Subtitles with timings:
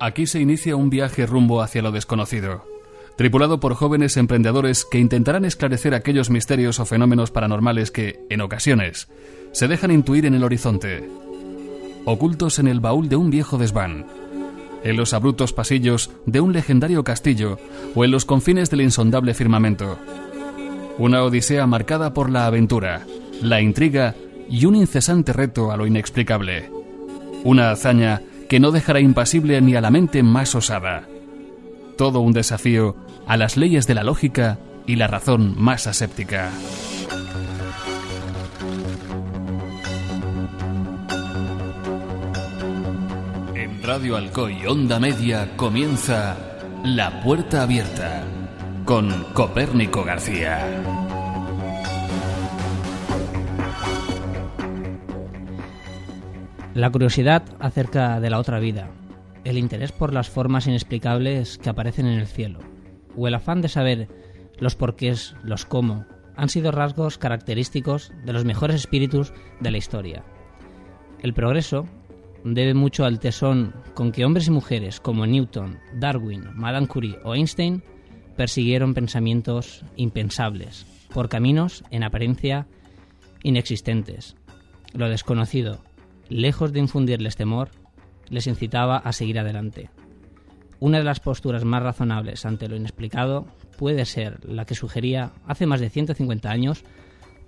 [0.00, 2.64] Aquí se inicia un viaje rumbo hacia lo desconocido,
[3.16, 9.08] tripulado por jóvenes emprendedores que intentarán esclarecer aquellos misterios o fenómenos paranormales que, en ocasiones,
[9.52, 11.08] se dejan intuir en el horizonte,
[12.04, 14.06] ocultos en el baúl de un viejo desván,
[14.82, 17.58] en los abruptos pasillos de un legendario castillo
[17.94, 19.98] o en los confines del insondable firmamento.
[20.98, 23.06] Una odisea marcada por la aventura,
[23.40, 24.14] la intriga
[24.50, 26.70] y un incesante reto a lo inexplicable.
[27.44, 28.22] Una hazaña
[28.54, 31.08] que no dejará impasible ni a la mente más osada.
[31.98, 32.94] Todo un desafío
[33.26, 36.52] a las leyes de la lógica y la razón más aséptica.
[43.56, 46.36] En Radio Alcoy Onda Media comienza
[46.84, 48.22] La Puerta Abierta
[48.84, 51.03] con Copérnico García.
[56.74, 58.90] La curiosidad acerca de la otra vida,
[59.44, 62.58] el interés por las formas inexplicables que aparecen en el cielo,
[63.16, 64.08] o el afán de saber
[64.58, 70.24] los porqués, los cómo, han sido rasgos característicos de los mejores espíritus de la historia.
[71.22, 71.86] El progreso
[72.42, 77.36] debe mucho al tesón con que hombres y mujeres como Newton, Darwin, Madame Curie o
[77.36, 77.84] Einstein
[78.36, 82.66] persiguieron pensamientos impensables, por caminos en apariencia
[83.44, 84.34] inexistentes.
[84.92, 85.78] Lo desconocido,
[86.28, 87.70] lejos de infundirles temor,
[88.28, 89.90] les incitaba a seguir adelante.
[90.80, 93.46] Una de las posturas más razonables ante lo inexplicado
[93.78, 96.84] puede ser la que sugería hace más de 150 años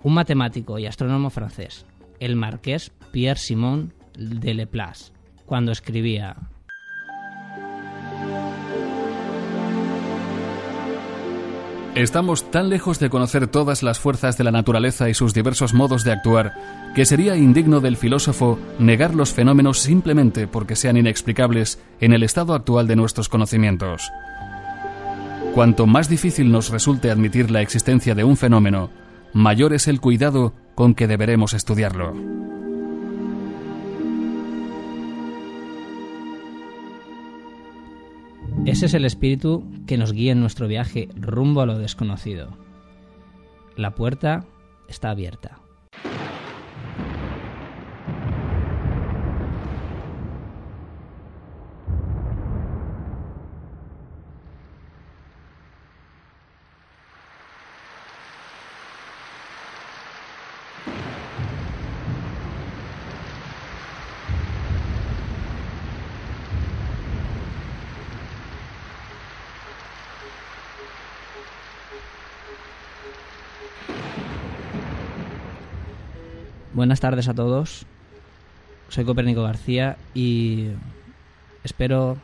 [0.03, 1.85] un matemático y astrónomo francés,
[2.19, 5.11] el marqués Pierre Simon de Laplace,
[5.45, 6.37] cuando escribía
[11.97, 16.03] Estamos tan lejos de conocer todas las fuerzas de la naturaleza y sus diversos modos
[16.03, 16.53] de actuar
[16.93, 22.53] que sería indigno del filósofo negar los fenómenos simplemente porque sean inexplicables en el estado
[22.53, 24.11] actual de nuestros conocimientos.
[25.55, 28.91] Cuanto más difícil nos resulte admitir la existencia de un fenómeno,
[29.33, 32.13] mayor es el cuidado con que deberemos estudiarlo.
[38.67, 42.49] Ese es el espíritu que nos guía en nuestro viaje rumbo a lo desconocido.
[43.77, 44.43] La puerta
[44.89, 45.61] está abierta.
[76.77, 77.87] Buenas tardes a todos.
[78.89, 80.67] Soy Copérnico García y
[81.63, 82.19] espero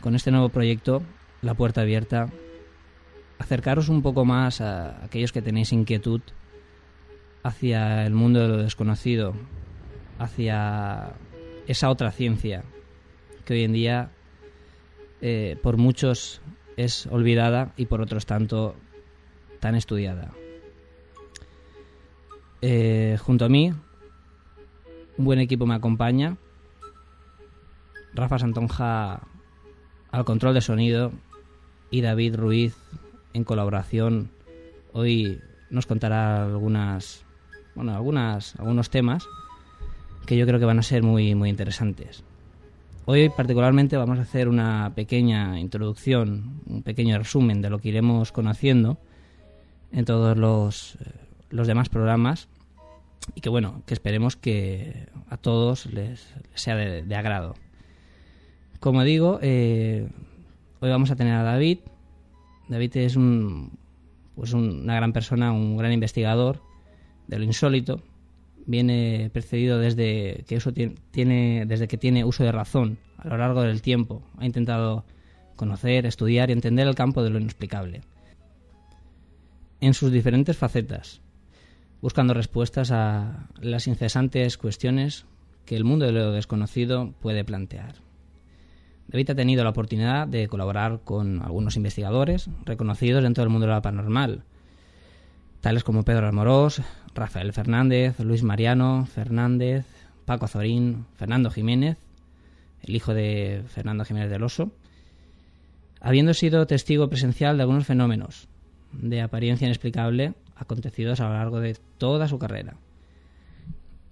[0.00, 1.02] con este nuevo proyecto,
[1.42, 2.28] La Puerta Abierta,
[3.40, 6.20] acercaros un poco más a aquellos que tenéis inquietud
[7.42, 9.34] hacia el mundo de lo desconocido,
[10.20, 11.14] hacia
[11.66, 12.62] esa otra ciencia
[13.44, 14.10] que hoy en día
[15.20, 16.42] eh, por muchos
[16.76, 18.76] es olvidada y por otros tanto
[19.58, 20.30] tan estudiada.
[22.62, 23.72] Eh, junto a mí,
[25.16, 26.36] un buen equipo me acompaña.
[28.14, 29.20] Rafa Santonja
[30.10, 31.12] al control de sonido
[31.90, 32.76] y David Ruiz
[33.32, 34.30] en colaboración.
[34.92, 37.24] Hoy nos contará algunas,
[37.74, 39.26] bueno, algunas, algunos temas
[40.26, 42.24] que yo creo que van a ser muy, muy interesantes.
[43.06, 48.30] Hoy particularmente vamos a hacer una pequeña introducción, un pequeño resumen de lo que iremos
[48.30, 48.98] conociendo
[49.92, 52.48] en todos los eh, los demás programas
[53.34, 57.54] y que bueno, que esperemos que a todos les, sea de, agrado.
[58.80, 60.08] Como digo, eh,
[60.80, 61.80] hoy vamos a tener a David.
[62.68, 63.78] David es un,
[64.34, 66.62] pues una gran persona, un gran investigador
[67.26, 68.02] de lo insólito.
[68.66, 73.62] Viene precedido desde que eso tiene, desde que tiene uso de razón a lo largo
[73.62, 74.22] del tiempo.
[74.38, 75.04] Ha intentado
[75.56, 78.00] conocer, estudiar y entender el campo de lo inexplicable
[79.80, 81.20] en sus diferentes facetas,
[82.00, 85.26] buscando respuestas a las incesantes cuestiones
[85.66, 87.96] que el mundo de lo desconocido puede plantear.
[89.08, 93.72] David ha tenido la oportunidad de colaborar con algunos investigadores reconocidos dentro del mundo de
[93.72, 94.44] la paranormal,
[95.60, 96.80] tales como Pedro Almorós,
[97.14, 99.84] Rafael Fernández, Luis Mariano Fernández,
[100.24, 101.98] Paco Azorín, Fernando Jiménez,
[102.82, 104.70] el hijo de Fernando Jiménez del Oso,
[106.00, 108.48] habiendo sido testigo presencial de algunos fenómenos
[108.92, 112.76] de apariencia inexplicable acontecidos a lo largo de toda su carrera.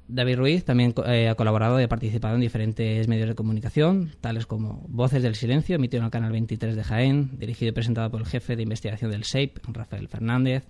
[0.08, 4.46] David Ruiz también eh, ha colaborado y ha participado en diferentes medios de comunicación, tales
[4.46, 8.20] como Voces del Silencio, emitido en el canal 23 de Jaén, dirigido y presentado por
[8.20, 10.64] el jefe de investigación del SEIP, Rafael Fernández,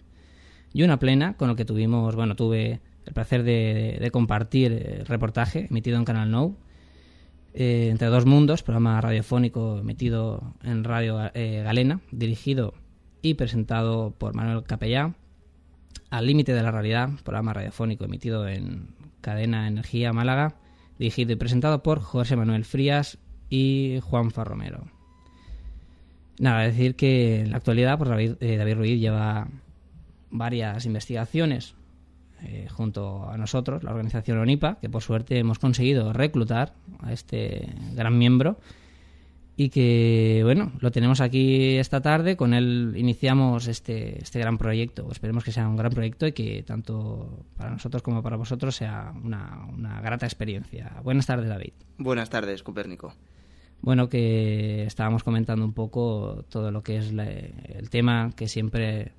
[0.72, 5.68] y Una Plena, con el que tuvimos, bueno, tuve el placer de, compartir el reportaje
[5.70, 6.56] emitido en Canal Now,
[7.54, 12.74] eh, Entre dos mundos, programa radiofónico emitido en Radio eh, Galena, dirigido
[13.22, 15.14] y presentado por Manuel Capellá,
[16.10, 20.54] Al límite de la realidad, programa radiofónico emitido en Cadena Energía Málaga,
[20.98, 23.18] dirigido y presentado por José Manuel Frías
[23.50, 24.86] y Juan Farromero.
[26.38, 29.48] Nada, decir que en la actualidad pues David, eh, David Ruiz lleva
[30.30, 31.74] varias investigaciones
[32.42, 37.68] eh, junto a nosotros, la organización ONIPA, que por suerte hemos conseguido reclutar a este
[37.94, 38.58] gran miembro
[39.60, 45.08] y que, bueno, lo tenemos aquí esta tarde, con él iniciamos este, este gran proyecto.
[45.10, 49.12] Esperemos que sea un gran proyecto y que tanto para nosotros como para vosotros sea
[49.20, 51.00] una, una grata experiencia.
[51.02, 51.72] Buenas tardes, David.
[51.96, 53.12] Buenas tardes, Copérnico.
[53.80, 59.10] Bueno, que estábamos comentando un poco todo lo que es el tema que siempre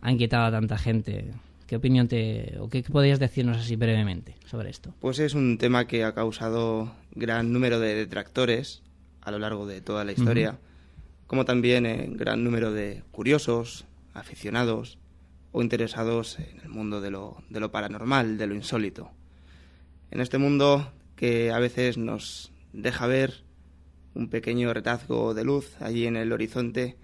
[0.00, 1.30] ha inquietado a tanta gente.
[1.68, 4.92] ¿Qué opinión te o qué podrías decirnos así brevemente sobre esto?
[4.98, 8.82] Pues es un tema que ha causado gran número de detractores
[9.24, 10.58] a lo largo de toda la historia,
[11.26, 14.98] como también en gran número de curiosos, aficionados
[15.52, 19.10] o interesados en el mundo de lo, de lo paranormal, de lo insólito.
[20.10, 23.42] En este mundo que a veces nos deja ver
[24.14, 26.96] un pequeño retazgo de luz allí en el horizonte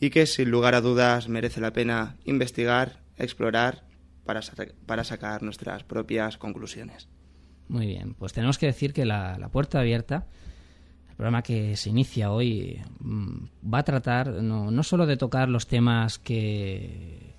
[0.00, 3.84] y que sin lugar a dudas merece la pena investigar, explorar
[4.24, 4.40] para,
[4.86, 7.08] para sacar nuestras propias conclusiones.
[7.68, 10.26] Muy bien, pues tenemos que decir que la, la puerta abierta
[11.18, 15.66] programa que se inicia hoy mm, va a tratar no, no solo de tocar los
[15.66, 17.34] temas que,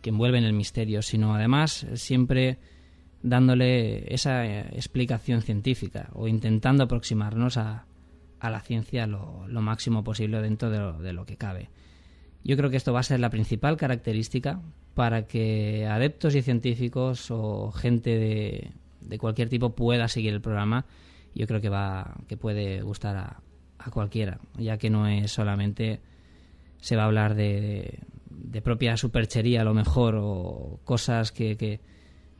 [0.00, 2.58] que envuelven el misterio, sino además siempre
[3.22, 7.84] dándole esa eh, explicación científica o intentando aproximarnos a,
[8.40, 11.68] a la ciencia lo, lo, máximo posible dentro de lo, de lo que cabe.
[12.42, 14.62] Yo creo que esto va a ser la principal característica
[14.94, 18.70] para que adeptos y científicos o gente de,
[19.02, 20.86] de cualquier tipo pueda seguir el programa
[21.34, 23.40] yo creo que va que puede gustar a,
[23.78, 26.00] a cualquiera, ya que no es solamente
[26.80, 27.98] se va a hablar de,
[28.30, 31.80] de, propia superchería a lo mejor o cosas que, que,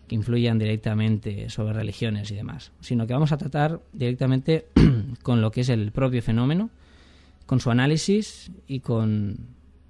[0.08, 4.66] que, influyan directamente sobre religiones y demás, sino que vamos a tratar directamente
[5.22, 6.70] con lo que es el propio fenómeno,
[7.46, 9.36] con su análisis y con,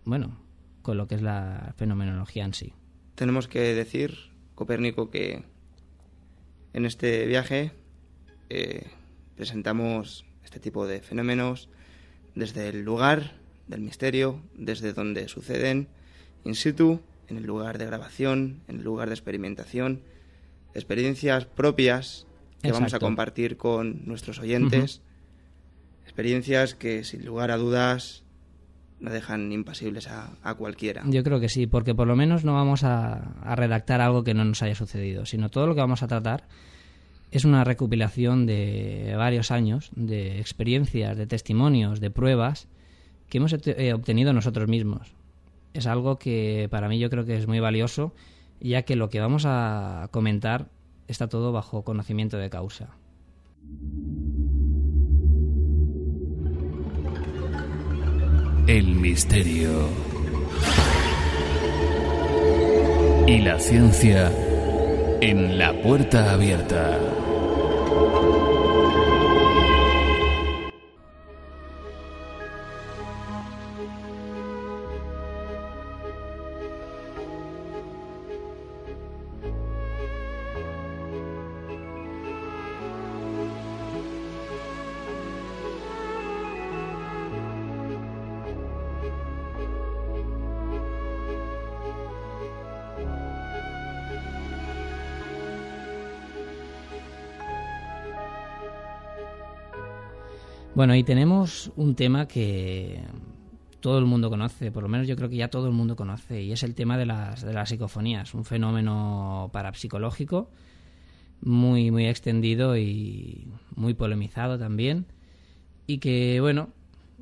[0.04, 0.36] bueno,
[0.82, 2.72] con lo que es la fenomenología en sí.
[3.14, 4.14] Tenemos que decir,
[4.54, 5.44] Copérnico, que
[6.72, 7.72] en este viaje
[8.50, 8.88] eh,
[9.36, 11.68] presentamos este tipo de fenómenos
[12.34, 13.32] desde el lugar
[13.68, 15.88] del misterio, desde donde suceden,
[16.44, 20.02] in situ, en el lugar de grabación, en el lugar de experimentación,
[20.74, 22.26] experiencias propias
[22.60, 22.74] que Exacto.
[22.74, 26.02] vamos a compartir con nuestros oyentes, uh -huh.
[26.04, 28.24] experiencias que sin lugar a dudas
[28.98, 31.02] no dejan impasibles a, a, cualquiera.
[31.06, 34.34] Yo creo que sí, porque por lo menos no vamos a, a redactar algo que
[34.34, 36.48] no nos haya sucedido, sino todo lo que vamos a tratar
[37.30, 42.68] es una recopilación de varios años de experiencias, de testimonios, de pruebas
[43.28, 45.14] que hemos eh, obtenido nosotros mismos.
[45.72, 48.12] Es algo que para mí yo creo que es muy valioso,
[48.60, 50.68] ya que lo que vamos a comentar
[51.06, 52.88] está todo bajo conocimiento de causa.
[58.66, 59.88] El misterio
[63.26, 64.49] y la ciencia
[65.20, 66.98] en la puerta abierta.
[100.80, 103.02] Bueno, y tenemos un tema que
[103.80, 106.42] todo el mundo conoce, por lo menos yo creo que ya todo el mundo conoce,
[106.42, 110.48] y es el tema de las, de las psicofonías, un fenómeno parapsicológico
[111.42, 113.46] muy, muy extendido y
[113.76, 115.04] muy polemizado también,
[115.86, 116.70] y que, bueno,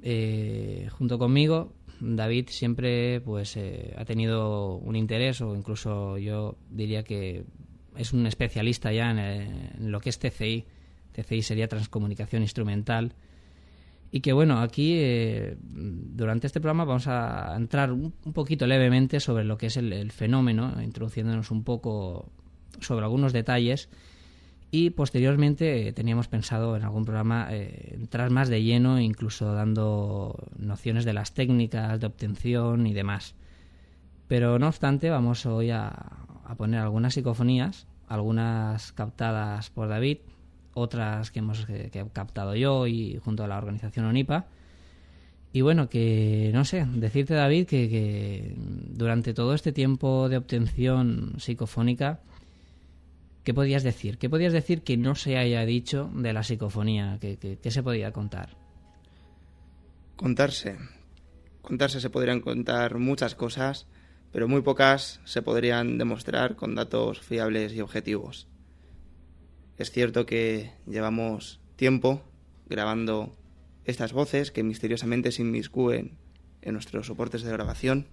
[0.02, 7.02] eh, junto conmigo, David siempre pues eh, ha tenido un interés, o incluso yo diría
[7.02, 7.44] que
[7.96, 10.64] es un especialista ya en, en lo que es TCI.
[11.10, 13.16] TCI sería transcomunicación instrumental,
[14.10, 19.44] y que bueno, aquí eh, durante este programa vamos a entrar un, poquito levemente sobre
[19.44, 22.30] lo que es el, el, fenómeno, introduciéndonos un poco
[22.80, 23.88] sobre algunos detalles
[24.70, 30.48] Y posteriormente eh, teníamos pensado en algún programa eh, entrar más de lleno, incluso dando
[30.58, 33.34] nociones de las técnicas de obtención y demás.
[34.26, 35.88] Pero no obstante, vamos hoy a,
[36.44, 40.18] a poner algunas psicofonías, algunas captadas por David,
[40.78, 44.46] otras que hemos que, que he captado yo y junto a la organización ONIPA.
[45.52, 52.20] Y bueno, que no sé, decirte David que, durante todo este tiempo de obtención psicofónica,
[53.44, 54.18] ¿qué podías decir?
[54.18, 57.16] ¿Qué podías decir que no se haya dicho de la psicofonía?
[57.20, 58.56] ¿Qué, qué- qué se podía contar?
[60.16, 60.76] Contarse.
[61.62, 63.86] Contarse se podrían contar muchas cosas,
[64.32, 68.48] pero muy pocas se podrían demostrar con datos fiables y objetivos.
[69.78, 72.22] Es cierto que llevamos tiempo
[72.68, 73.36] grabando
[73.84, 76.18] estas voces que misteriosamente se inmiscuen
[76.62, 78.06] en nuestros soportes de grabación.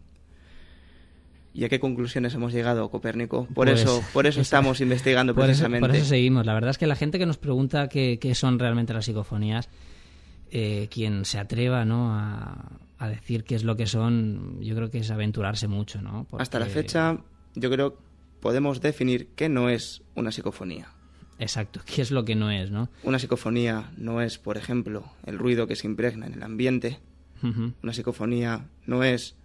[1.54, 3.46] ¿Y a qué conclusiones hemos llegado, Copérnico?
[3.54, 5.88] Por Pues, eso, por eso estamos investigando Por eso, precisamente.
[5.88, 6.46] por eso seguimos.
[6.46, 9.70] La verdad es que la gente que nos pregunta qué, qué son realmente las psicofonías,
[10.52, 12.14] eh, quien se atreva ¿no?
[12.14, 16.02] a, a decir qué es lo que son, yo creo que es aventurarse mucho.
[16.02, 16.28] ¿no?
[16.38, 17.20] Hasta la fecha,
[17.56, 17.98] yo creo
[18.42, 20.90] podemos definir qué no es una psicofonía.
[21.40, 22.90] Exacto, qué es lo que no es, ¿no?
[23.04, 27.00] Una psicofonía no es, por ejemplo, el ruido que se impregna en el ambiente.
[27.84, 29.36] Una psicofonía no es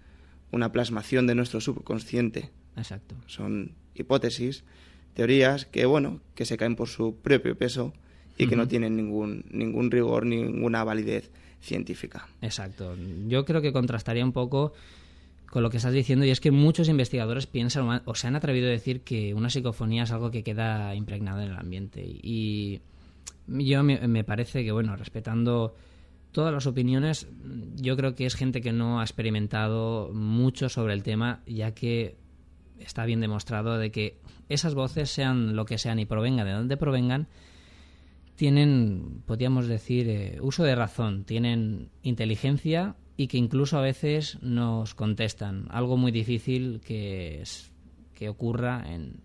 [0.52, 2.50] una plasmación de nuestro subconsciente.
[2.74, 3.14] Exacto.
[3.26, 4.64] Son hipótesis,
[5.12, 7.92] teorías que, bueno, que se caen por su propio peso
[8.38, 11.30] y que no tienen ningún, ningún rigor, ninguna validez
[11.60, 12.26] científica.
[12.40, 12.96] Exacto.
[13.28, 14.72] Yo creo que contrastaría un poco
[15.50, 18.68] con lo que estás diciendo y es que muchos investigadores piensan o se han atrevido
[18.68, 22.02] a decir que una psicofonía es algo que queda impregnado en el ambiente.
[22.04, 22.80] Y
[23.48, 25.74] yo me, me parece que bueno respetando
[26.30, 27.26] todas las opiniones
[27.74, 32.16] yo creo que es gente que no ha experimentado mucho sobre el tema ya que
[32.78, 36.76] está bien demostrado de que esas voces sean lo que sean y provengan de donde
[36.76, 37.26] provengan
[38.40, 44.94] tienen, podríamos decir, eh, uso de razón, tienen inteligencia y que incluso a veces nos
[44.94, 45.66] contestan.
[45.70, 47.70] Algo muy difícil que, es-
[48.14, 49.20] que ocurra en,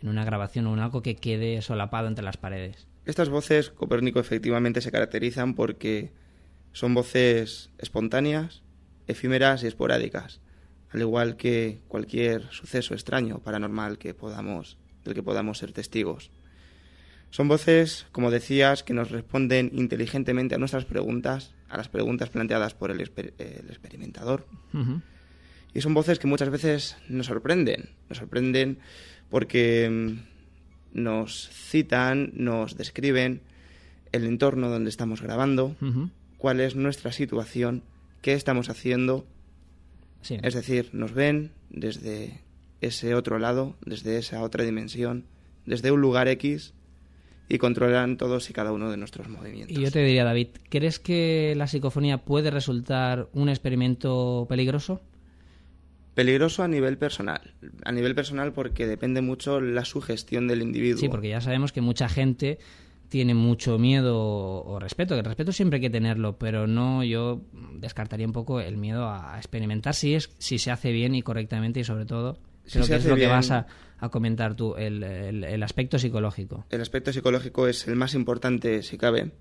[0.00, 2.86] en una grabación o en algo que quede solapado entre las paredes.
[3.04, 6.12] Estas voces, Copérnico, efectivamente se caracterizan porque
[6.72, 8.62] son voces espontáneas,
[9.06, 10.40] efímeras y esporádicas,
[10.90, 16.30] al igual que cualquier suceso extraño, paranormal que podamos, del que podamos ser testigos.
[17.30, 22.74] Son voces, como decías, que nos responden inteligentemente a nuestras preguntas, a las preguntas planteadas
[22.74, 24.46] por el, exper- el experimentador.
[25.74, 27.90] Y son voces que muchas veces nos sorprenden.
[28.08, 28.78] Nos sorprenden
[29.30, 33.42] porque mm, nos citan, nos describen
[34.12, 35.74] el entorno donde estamos grabando,
[36.38, 37.82] cuál es nuestra situación,
[38.22, 39.26] qué estamos haciendo.
[40.22, 40.38] Sí.
[40.42, 42.40] Es decir, nos ven desde
[42.80, 45.24] ese otro lado, desde esa otra dimensión,
[45.66, 46.72] desde un lugar X
[47.48, 49.76] y controlan todos y cada uno de nuestros movimientos.
[49.76, 55.00] Y yo te diría, David, ¿crees que la psicofonía puede resultar un experimento peligroso?
[56.14, 57.54] Peligroso a nivel personal.
[57.84, 60.98] A nivel personal porque depende mucho la sugestión del individuo.
[60.98, 62.58] Sí, porque ya sabemos que mucha gente
[63.08, 67.42] tiene mucho miedo o respeto, que el respeto siempre hay que tenerlo, pero no yo
[67.74, 71.80] descartaría un poco el miedo a experimentar si es si se hace bien y correctamente
[71.80, 73.66] y sobre todo Si creo que es lo que vas a,
[73.98, 76.64] a comentar tú, el, el- el aspecto psicológico.
[76.70, 79.32] El aspecto psicológico es el más importante si cabe.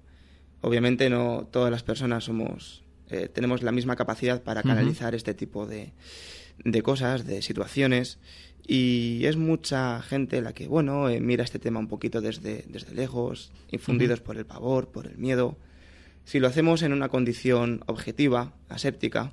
[0.62, 5.68] Obviamente no todas las personas somos eh, tenemos la misma capacidad para canalizar este tipo
[5.68, 5.94] de,
[6.64, 8.18] de cosas, de situaciones
[8.68, 12.96] y es mucha gente la que bueno eh, mira este tema un poquito desde desde
[12.96, 15.58] lejos, infundidos por el pavor, por el miedo.
[16.24, 19.32] Si lo hacemos en una condición objetiva, aséptica,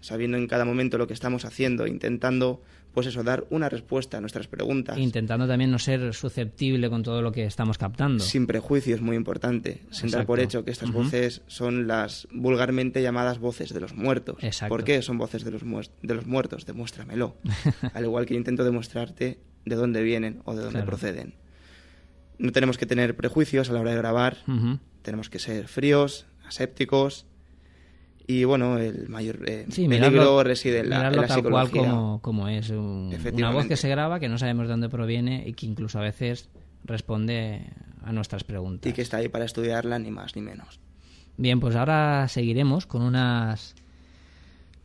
[0.00, 2.60] sabiendo en cada momento lo que estamos haciendo, intentando
[2.94, 4.96] pues eso dar una respuesta a nuestras preguntas.
[4.96, 8.22] Intentando también no ser susceptible con todo lo que estamos captando.
[8.22, 9.82] Sin prejuicios, muy importante.
[9.90, 10.58] Sin dar por Exacto.
[10.60, 14.36] hecho que estas voces son las vulgarmente llamadas voces de los muertos.
[14.42, 14.72] Exacto.
[14.72, 15.62] ¿Por qué son voces de los,
[16.02, 16.64] de los muertos?
[16.66, 17.36] Demuéstramelo.
[17.94, 20.86] Al igual que intento demostrarte de dónde vienen o de dónde Claro.
[20.86, 21.34] proceden.
[22.38, 24.38] No tenemos que tener prejuicios a la hora de grabar.
[25.02, 27.26] Tenemos que ser fríos, asépticos.
[28.26, 31.70] Y bueno, el mayor eh, Sí, peligro mirarlo, reside en la, en la tal cual
[31.70, 32.70] como, como es.
[32.70, 35.98] un- una voz que se graba, que no sabemos de dónde proviene y que incluso
[35.98, 36.48] a veces
[36.84, 37.70] responde
[38.02, 38.90] a nuestras preguntas.
[38.90, 40.80] Y que está ahí para estudiarla, ni más ni menos.
[41.36, 43.74] Bien, pues ahora seguiremos con unas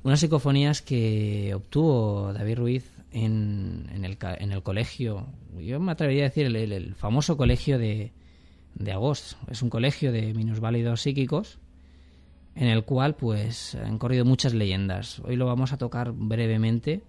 [0.03, 5.27] unas psicofonías que obtuvo David Ruiz en, en, el, en el colegio.
[5.59, 8.11] Yo me atrevería a decir el, el- el famoso colegio de,
[8.75, 9.33] de Agost.
[9.51, 11.59] Es un colegio de minusválidos psíquicos
[12.55, 15.19] en el cual pues han corrido muchas leyendas.
[15.19, 17.03] Hoy lo vamos a tocar brevemente,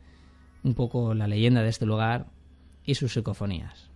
[0.62, 2.26] un poco la leyenda de este lugar
[2.84, 3.89] y sus psicofonías.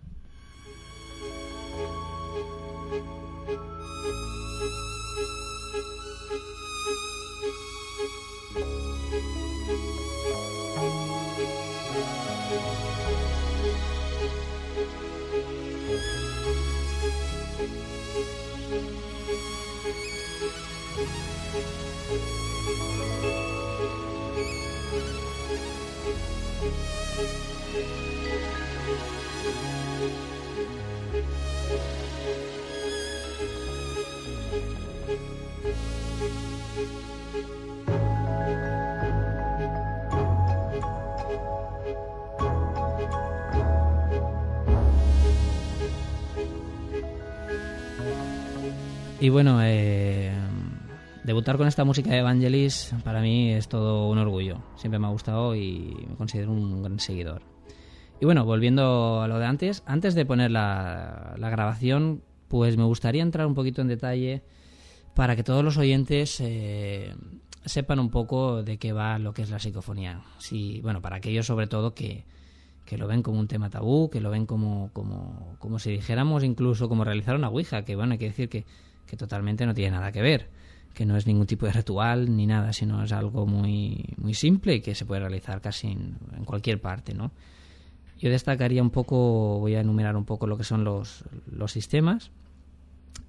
[49.25, 50.31] Y bueno, eh,
[51.23, 54.61] debutar con esta música de Evangelis para mí es todo un orgullo.
[54.75, 57.41] Siempre me ha gustado y me considero un gran seguidor.
[58.21, 63.23] Y bueno, volviendo a lo de antes, antes de poner la, grabación, pues me gustaría
[63.23, 64.43] entrar un poquito en detalle
[65.15, 67.15] para que todos los oyentes eh,
[67.65, 70.21] sepan un poco de qué va lo que es la psicofonía.
[70.37, 72.25] Sí, bueno, para aquellos sobre todo que,
[72.85, 76.43] que lo ven como un tema tabú, que lo ven como, como, como si dijéramos
[76.43, 78.65] incluso como realizar una Ouija, que bueno, hay que decir que,
[79.07, 80.49] que totalmente no tiene nada que ver,
[80.93, 84.75] que no es ningún tipo de ritual ni nada, sino es algo muy, muy simple
[84.75, 87.31] y que se puede realizar casi en, en cualquier parte, ¿no?
[88.17, 92.31] Yo destacaría un poco, voy a enumerar un poco lo que son los, los sistemas.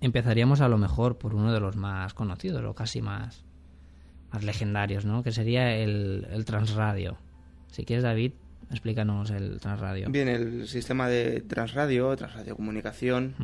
[0.00, 3.44] Empezaríamos a lo mejor por uno de los más conocidos, o casi más,
[4.32, 5.24] más legendarios, ¿no?
[5.24, 7.18] Que sería el, el transradio.
[7.72, 8.32] Si quieres, David,
[8.70, 10.08] explícanos el transradio.
[10.08, 13.34] Bien, el sistema de transradio, transradiocomunicación,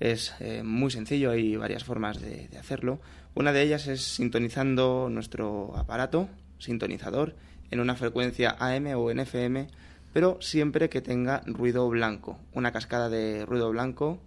[0.00, 3.00] es eh, muy sencillo, hay varias formas de, de, hacerlo.
[3.34, 6.28] Una de ellas es sintonizando nuestro aparato,
[6.58, 7.36] sintonizador,
[7.70, 9.68] en una frecuencia AM o en FM,
[10.12, 14.18] pero siempre que tenga ruido blanco, una cascada de ruido blanco,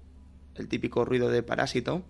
[0.56, 2.04] el típico ruido de parásito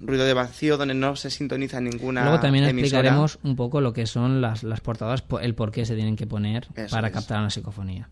[0.00, 4.06] ruido de vacío donde no se sintoniza ninguna Luego también explicaremos un poco lo que
[4.06, 8.08] son las, las portadoras, el por qué se tienen que poner para captar una psicofonía.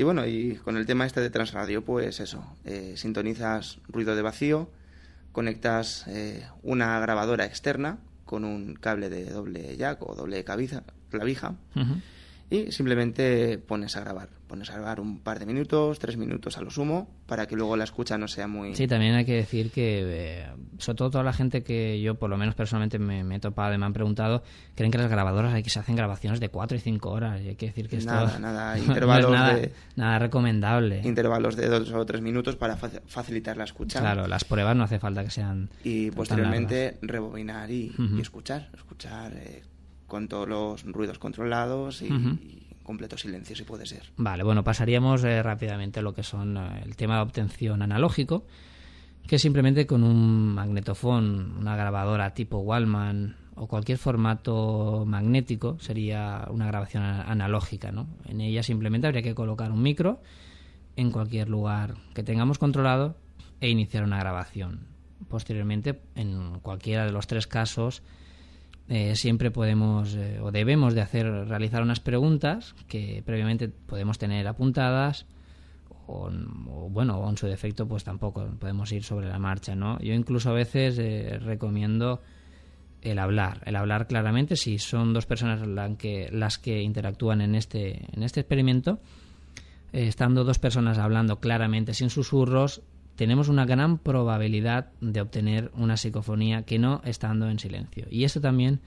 [0.00, 4.22] Y bueno, y con el tema este de transradio, pues eso, eh, sintonizas ruido de
[4.22, 4.70] vacío,
[5.30, 11.54] conectas eh, una grabadora externa con un cable de doble jack o doble clavija, clavija
[12.48, 14.39] y simplemente pones a grabar.
[14.50, 17.76] Pones a grabar un par de minutos, tres minutos a lo sumo, para que luego
[17.76, 18.74] la escucha no sea muy...
[18.74, 20.46] Sí, también hay que decir que, eh,
[20.78, 23.78] sobre todo toda la gente que yo, por lo menos personalmente, me, he topado y
[23.78, 24.42] me han preguntado,
[24.74, 27.40] creen que las grabadoras hay que se hacen grabaciones de cuatro y cinco horas.
[27.42, 28.10] Y hay que decir que esto...
[28.10, 29.72] Nada, nada, intervalos nada, de...
[29.94, 31.02] Nada recomendable.
[31.04, 34.00] Intervalos de dos o tres minutos para facilitar la escucha.
[34.00, 35.70] Claro, las pruebas no hace falta que sean...
[35.84, 39.32] Y posteriormente rebobinar y, escuchar, escuchar...
[39.36, 39.62] Eh,
[40.10, 44.02] con todos los ruidos controlados y, completo silencio, si puede ser.
[44.16, 48.46] Vale, bueno, pasaríamos eh, rápidamente a lo que son eh, el tema de obtención analógico,
[49.28, 56.66] que simplemente con un magnetofón, una grabadora tipo Wallman o cualquier formato magnético sería una
[56.66, 58.08] grabación analógica, ¿no?
[58.26, 60.20] En ella simplemente habría que colocar un micro
[60.96, 63.14] en cualquier lugar que tengamos controlado
[63.60, 64.88] e iniciar una grabación.
[65.28, 68.02] Posteriormente, en cualquiera de los tres casos,
[68.92, 74.48] eh, siempre podemos eh, o debemos de hacer realizar unas preguntas que previamente podemos tener
[74.48, 75.26] apuntadas
[76.08, 76.28] o,
[76.90, 80.50] bueno o en su defecto pues tampoco podemos ir sobre la marcha no yo incluso
[80.50, 82.20] a veces eh, recomiendo
[83.00, 85.60] el hablar el hablar claramente si son dos personas
[85.96, 88.98] que las que interactúan en este en este experimento
[89.92, 92.82] estando dos personas hablando claramente sin susurros
[93.20, 98.06] tenemos una gran probabilidad de obtener una psicofonía que no estando en silencio.
[98.08, 98.80] Y esto también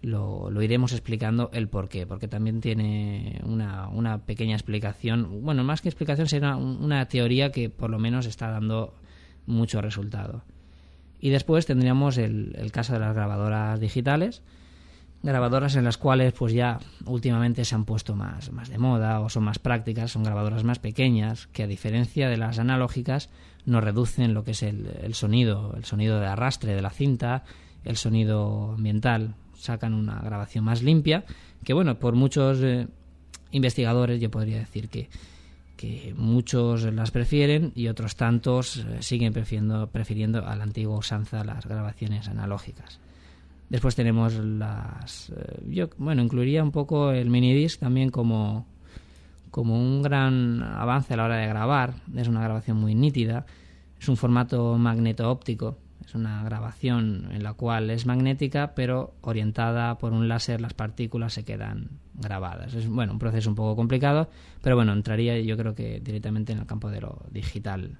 [0.00, 5.82] lo, iremos explicando el por qué, porque también tiene una, una, pequeña explicación, bueno, más
[5.82, 8.94] que explicación, será una teoría que por lo menos está dando
[9.44, 10.44] mucho resultado.
[11.18, 14.42] Y después tendríamos el, el caso de las grabadoras digitales,
[15.24, 19.28] grabadoras en las cuales pues ya últimamente se han puesto más, más de moda o
[19.28, 23.30] son más prácticas, son grabadoras más pequeñas que a diferencia de las analógicas
[23.66, 27.44] no reducen lo que es el, el sonido, el sonido de arrastre de la cinta,
[27.84, 31.24] el sonido ambiental, sacan una grabación más limpia,
[31.64, 32.86] que bueno, por muchos eh,
[33.50, 35.08] investigadores yo podría decir que,
[35.76, 41.44] que muchos las prefieren y otros tantos eh, siguen prefiriendo, prefiriendo a la antigua usanza
[41.44, 43.00] las grabaciones analógicas.
[43.70, 45.30] Después tenemos las...
[45.30, 48.66] Eh, yo, bueno, incluiría un poco el minidisc también como,
[49.54, 51.94] como un gran avance a la hora de grabar.
[52.16, 53.46] Es una grabación muy nítida.
[54.00, 55.78] Es un formato magneto-óptico.
[56.04, 61.34] Es una grabación en la cual es magnética, pero orientada por un láser, las partículas
[61.34, 62.74] se quedan grabadas.
[62.74, 64.28] Es bueno, un proceso un poco complicado,
[64.60, 67.96] pero bueno, entraría yo creo que directamente en el campo de lo digital.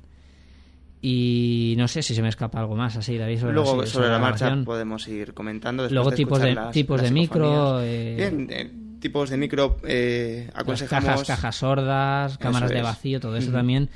[1.01, 3.39] Y no sé si se me escapa algo más así, David.
[3.39, 5.89] Sobre Luego, la, sobre, la, marcha podemos ir comentando.
[5.89, 7.81] Luego, tipos de, tipos de micro.
[7.81, 11.05] Eh, Bien, tipos de micro eh, aconsejamos.
[11.05, 13.91] Cajas, cajas sordas, cámaras de vacío, todo eso también.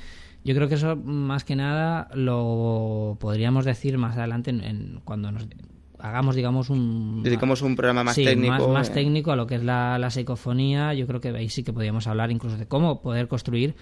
[0.45, 5.47] Yo creo que eso, más que nada, lo podríamos decir más adelante en, cuando nos
[5.97, 7.23] hagamos, digamos, un...
[7.23, 8.67] Dedicamos un programa más técnico.
[8.69, 8.93] Más, eh.
[8.93, 10.93] técnico a lo que es la, la psicofonía.
[10.93, 13.75] Yo creo que ahí sí que podríamos hablar incluso de cómo poder construir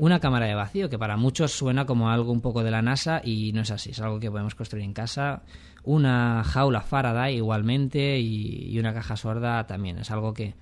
[0.00, 3.20] una cámara de vacío, que para muchos suena como algo un poco de la NASA
[3.22, 5.42] y no es así, es algo que podemos construir en casa.
[5.84, 10.54] Una jaula Faraday igualmente y, una caja sorda también, es algo que,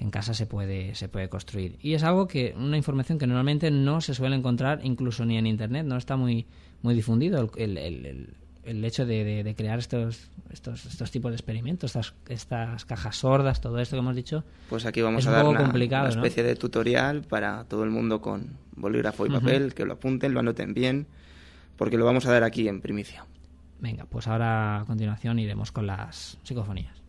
[0.00, 1.76] que en casa se puede, se puede construir.
[1.82, 5.46] Y es algo que, una información que normalmente no se suele encontrar incluso ni en
[5.46, 6.46] internet, no está muy,
[6.80, 8.34] muy difundido el, el,
[8.64, 13.60] el, hecho de, de, crear estos, estos, estos tipos de experimentos, estas, estas cajas sordas,
[13.60, 14.42] todo esto que hemos dicho.
[14.70, 19.26] Pues aquí vamos a dar una, especie de tutorial para todo el mundo con bolígrafo
[19.26, 21.08] y papel, que lo apunten, lo anoten bien,
[21.76, 23.26] porque lo vamos a dar aquí en primicia.
[23.80, 26.99] Venga, pues ahora a continuación iremos con las psicofonías.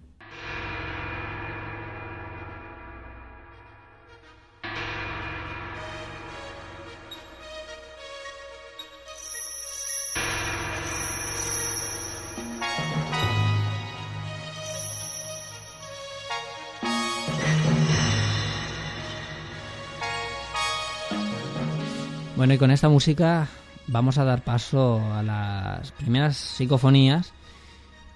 [22.42, 23.50] Bueno, y con esta música
[23.86, 27.34] vamos a dar paso a las primeras psicofonías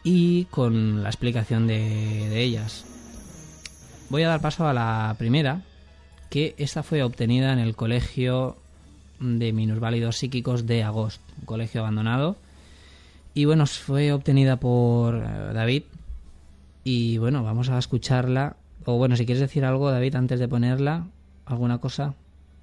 [0.04, 2.86] y con la explicación de, ellas.
[4.10, 5.62] Voy a dar paso a la primera,
[6.32, 8.58] que esta fue obtenida en el colegio
[9.20, 12.36] de minusválidos psíquicos de Agost, un colegio abandonado.
[13.36, 15.84] Y bueno, fue obtenida por eh, David.
[16.84, 18.56] Y bueno, vamos a escucharla.
[18.86, 21.06] O bueno, si quieres decir algo, David, antes de ponerla,
[21.46, 22.16] alguna cosa,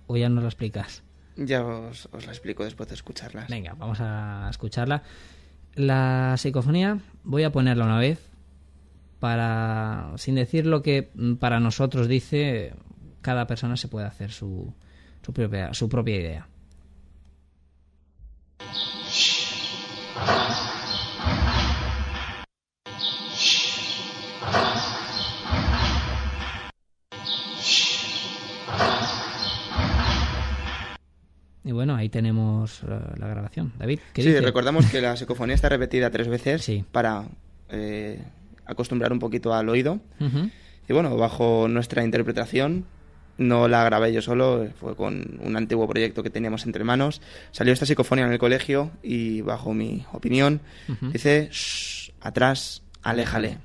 [0.08, 1.04] o ya nos la explicas.
[1.36, 3.46] Ya os, la explico después de escucharla.
[3.48, 5.02] Venga, vamos a escucharla.
[5.74, 8.30] La psicofonía voy a ponerla una vez
[9.18, 12.74] para, sin decir lo que para nosotros dice,
[13.20, 14.74] cada persona se puede hacer su,
[15.22, 16.48] su, propia, su propia idea.
[31.64, 33.72] Y bueno, ahí tenemos la, grabación.
[33.78, 37.24] David, ¿qué Sí, recordamos que la psicofonía está repetida tres veces para
[37.68, 38.22] eh,
[38.66, 40.00] acostumbrar un poquito al oído.
[40.88, 42.84] Y bueno, bajo nuestra interpretación,
[43.38, 47.22] no la grabé yo solo, fue con un antiguo proyecto que teníamos entre manos.
[47.52, 50.60] Salió esta psicofonía en el colegio y bajo mi opinión
[51.12, 51.50] dice,
[52.20, 53.58] atrás, aléjale.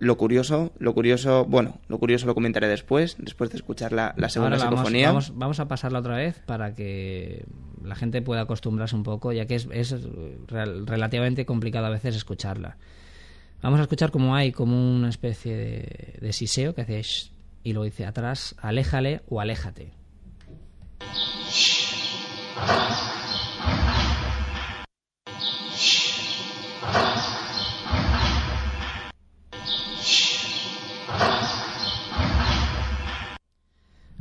[0.00, 4.58] Lo curioso, lo curioso, bueno, lo curioso lo comentaré después, después de escuchar la, segunda
[4.58, 5.08] psicofonía.
[5.08, 7.44] Vamos, vamos, a pasarla otra vez para que
[7.84, 9.94] la gente pueda acostumbrarse un poco, ya que es, es
[10.48, 12.78] relativamente complicado a veces escucharla.
[13.60, 17.02] Vamos a escuchar como hay como una especie de, de siseo que hace
[17.62, 19.92] y lo dice atrás, aléjale o aléjate.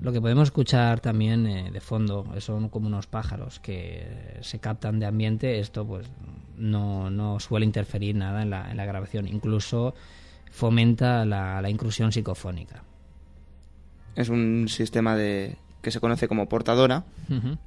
[0.10, 5.00] Lo que podemos escuchar también eh, de fondo son como unos pájaros que se captan
[5.00, 5.60] de ambiente.
[5.60, 6.08] Esto pues
[6.58, 9.28] no, no suele interferir nada en la, en la grabación.
[9.28, 9.94] Incluso
[10.50, 12.82] fomenta la, la, inclusión psicofónica.
[14.16, 17.04] Es un sistema de que se conoce como portadora,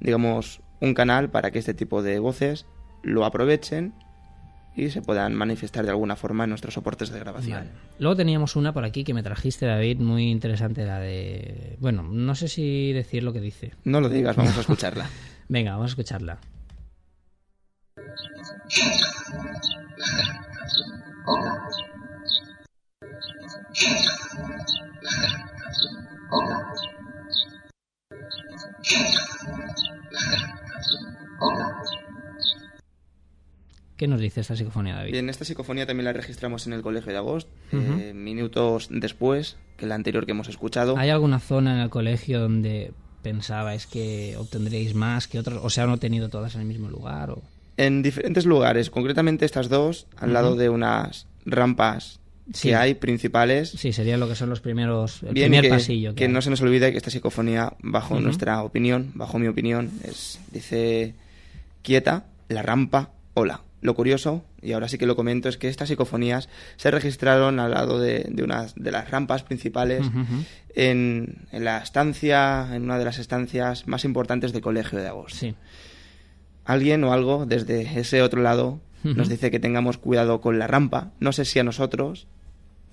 [0.01, 2.65] digamos un canal para que este tipo de voces
[3.03, 3.93] lo aprovechen
[4.75, 7.69] y se puedan manifestar de alguna forma en nuestros soportes de grabación.
[7.99, 11.77] Luego teníamos una por aquí que me trajiste, David, muy interesante, la de...
[11.79, 13.73] Bueno, no sé si decir lo que dice.
[13.83, 15.07] No lo digas, vamos a escucharla.
[15.47, 16.39] Venga, vamos a escucharla.
[34.03, 35.13] ¿Qué nos dice esta psicofonía, David?
[35.13, 39.85] Bien, esta psicofonía también la registramos en el Colegio de Agosto, eh, minutos después que
[39.85, 40.97] la anterior que hemos escuchado.
[40.97, 45.85] ¿Hay alguna zona en el colegio donde pensabais que obtendríais más que otros, o sea,
[45.85, 47.29] no tenido todas en el mismo lugar?
[47.29, 47.43] O...
[47.77, 52.19] En diferentes lugares, concretamente estas dos, al lado de unas rampas
[52.61, 53.69] que hay principales.
[53.69, 56.13] Sí, sería lo que son los primeros, el primer pasillo.
[56.13, 60.41] Que, no se nos olvide que esta psicofonía, bajo nuestra opinión, bajo mi opinión, es,
[60.51, 61.15] dice
[61.81, 63.61] quieta, la rampa, hola.
[63.83, 67.71] Lo curioso, y ahora sí que lo comento, es que estas psicofonías se registraron al
[67.71, 70.09] lado de, de una de las rampas principales
[70.73, 75.37] en, en, la estancia, en una de las estancias más importantes del Colegio de Agosto.
[75.37, 75.55] Sí.
[76.63, 81.11] Alguien o algo desde ese otro lado nos dice que tengamos cuidado con la rampa.
[81.19, 82.25] No sé si a nosotros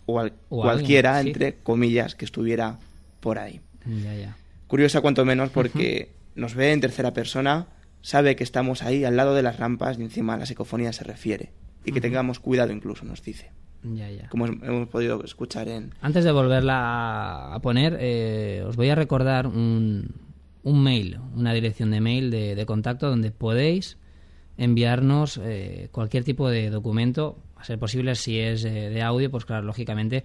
[0.07, 2.81] o, a cualquiera, entre comillas, que estuviera
[3.21, 3.61] por ahí.
[3.87, 4.37] Ya, ya.
[4.67, 7.69] Curiosa cuanto menos porque nos ve en tercera persona
[8.03, 11.53] sabe que estamos ahí al lado de las rampas y encima la psicofonía se refiere.
[11.85, 13.53] Y que tengamos cuidado incluso, nos dice.
[13.83, 14.29] Ya, ya.
[14.29, 15.95] Como hemos podido escuchar en...
[16.03, 20.15] Antes de volverla a poner, eh, os voy a recordar un,
[20.63, 23.97] un, mail, una dirección de mail de, contacto donde podéis
[24.59, 29.47] enviarnos eh, cualquier tipo de documento, a ser posible si es eh, de audio, pues
[29.47, 30.25] claro, lógicamente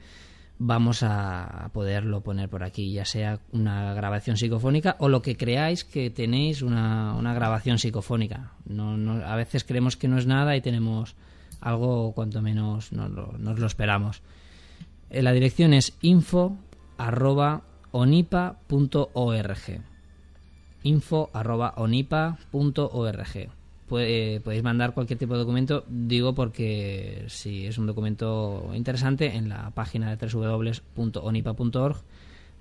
[0.57, 5.83] vamos a poderlo poner por aquí, ya sea una grabación psicofónica o lo que creáis
[5.83, 8.51] que tenéis una, una grabación psicofónica.
[8.65, 11.15] No, no, a veces creemos que no es nada y tenemos
[11.61, 14.21] algo cuanto menos nos lo, nos lo esperamos.
[15.09, 16.57] Eh, La dirección es info
[16.97, 19.81] arroba onipa.org
[20.83, 23.49] info onipa.org
[23.87, 29.47] Puede- podéis mandar cualquier tipo de documento, digo porque si es un documento interesante, en
[29.49, 31.97] la página de www.onipa.org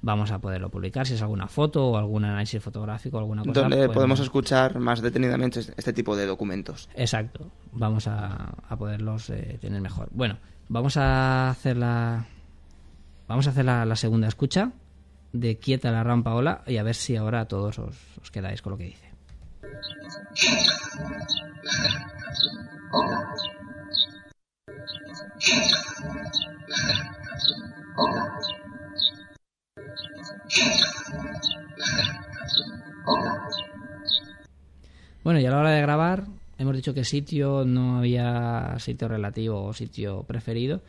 [0.02, 1.06] vamos a poderlo publicar.
[1.06, 3.62] Si es alguna foto o algún análisis fotográfico alguna cosa.
[3.62, 6.90] donde podemos- podemos escuchar más detenidamente este este tipo de documentos.
[6.94, 10.08] Exacto, vamos a, a poderlos eh, tener mejor.
[10.12, 10.36] Bueno,
[10.68, 12.26] vamos a hacer la
[13.28, 14.72] vamos a hacer la, la segunda escucha
[15.32, 18.72] de Quieta la rampa ola y a ver si ahora todos os, os quedáis con
[18.72, 19.13] lo que dice.
[35.22, 36.24] Bueno, y a la hora de grabar,
[36.58, 40.82] hemos dicho que sitio no había sitio relativo o sitio preferido,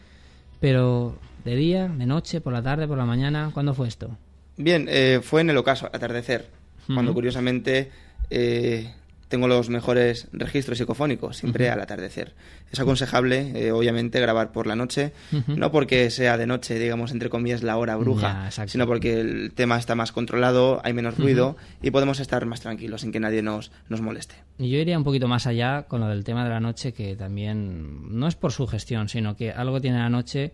[0.60, 4.17] pero de día, de noche, por la tarde, por la mañana, ¿cuándo fue esto?
[4.58, 6.50] Bien, eh, fue en el ocaso, al atardecer,
[6.88, 7.91] cuando curiosamente
[8.30, 8.92] eh,
[9.28, 12.34] tengo los mejores registros psicofónicos, siempre al atardecer.
[12.72, 15.14] Es aconsejable, eh, obviamente, grabar por la noche,
[15.48, 19.78] no porque sea de noche, digamos, entre comillas, la hora bruja, sino porque el tema
[19.78, 23.72] está más controlado, hay menos ruido y podemos estar más tranquilos sin que nadie nos,
[23.90, 24.36] nos moleste.
[24.58, 27.16] Y yo iría un poquito más allá con lo del tema de la noche, que
[27.16, 30.54] también no es por su gestión, sino que algo tiene la noche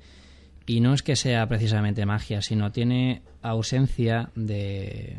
[0.66, 5.18] y no es que sea precisamente magia, sino tiene ausencia de,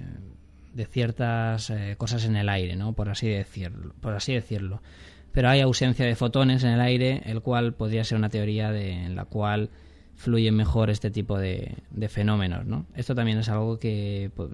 [0.75, 2.93] de ciertas eh, cosas en el aire, ¿no?
[2.95, 4.83] Por así decirlo, por así decirlo.
[5.33, 8.93] Pero hay ausencia de fotones en el aire, el cual podría ser una teoría de,
[8.93, 9.71] en la cual
[10.15, 12.87] fluyen mejor este tipo de, de fenómenos, ¿no?
[12.95, 14.51] Esto también es algo que po-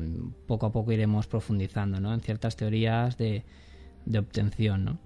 [0.46, 2.14] poco a poco iremos profundizando, ¿no?
[2.14, 3.42] En ciertas teorías de,
[4.06, 4.98] de obtención, ¿no?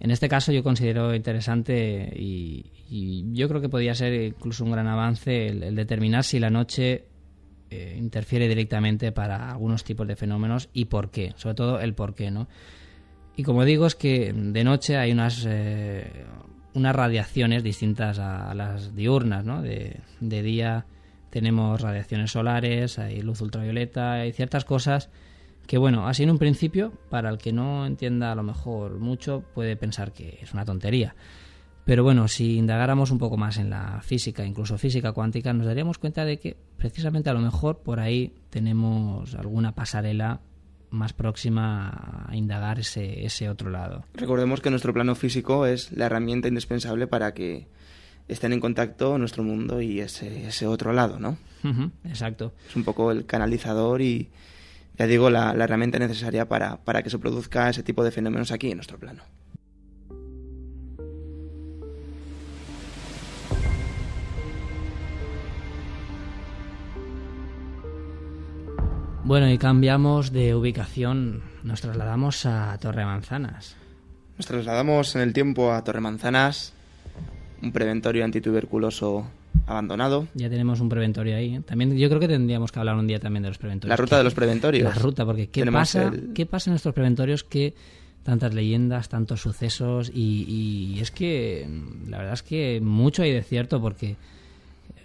[0.00, 4.72] En este caso yo considero interesante y, y yo creo que podría ser incluso un
[4.72, 7.04] gran avance el determinar si la noche
[7.74, 12.14] eh, interfiere directamente para algunos tipos de fenómenos y por qué, sobre todo el por
[12.14, 12.46] qué, ¿no?
[13.36, 16.24] Y como digo, es que de noche hay unas, eh,
[16.74, 19.60] unas radiaciones distintas a, las diurnas, ¿no?
[19.60, 20.86] De, de día
[21.30, 25.10] tenemos radiaciones solares, hay luz ultravioleta, hay ciertas cosas
[25.66, 29.42] que, bueno, así en un principio, para el que no entienda a lo mejor mucho,
[29.52, 31.16] puede pensar que es una tontería.
[31.84, 35.98] Pero bueno, si indagáramos un poco más en la física, incluso física cuántica, nos daríamos
[35.98, 40.40] cuenta de que precisamente a lo mejor por ahí tenemos alguna pasarela
[40.90, 44.04] más próxima a indagar ese, ese otro lado.
[44.14, 47.66] Recordemos que nuestro plano físico es la herramienta indispensable para que
[48.28, 51.36] estén en contacto nuestro mundo y ese, ese otro lado, ¿no?
[52.04, 52.54] Exacto.
[52.68, 54.30] Es un poco el canalizador y,
[54.98, 58.52] ya digo, la, la herramienta necesaria para, para que se produzca ese tipo de fenómenos
[58.52, 59.22] aquí en nuestro plano.
[69.24, 73.74] Bueno, y cambiamos de ubicación, nos trasladamos a Torre Manzanas.
[74.36, 76.72] Nos trasladamos en el tiempo a Torremanzanas,
[77.62, 79.26] un preventorio antituberculoso
[79.66, 80.26] abandonado.
[80.34, 81.54] Ya tenemos un preventorio ahí.
[81.56, 81.60] ¿eh?
[81.64, 83.90] También yo creo que tendríamos que hablar un día también de los preventorios.
[83.90, 84.84] La ruta de los preventorios.
[84.94, 87.74] La ruta, porque ¿qué Tenemos pasa, el- ¿qué pasa en nuestros preventorios que
[88.24, 91.66] tantas leyendas, tantos sucesos y, y es que
[92.08, 94.16] la verdad es que mucho hay de cierto porque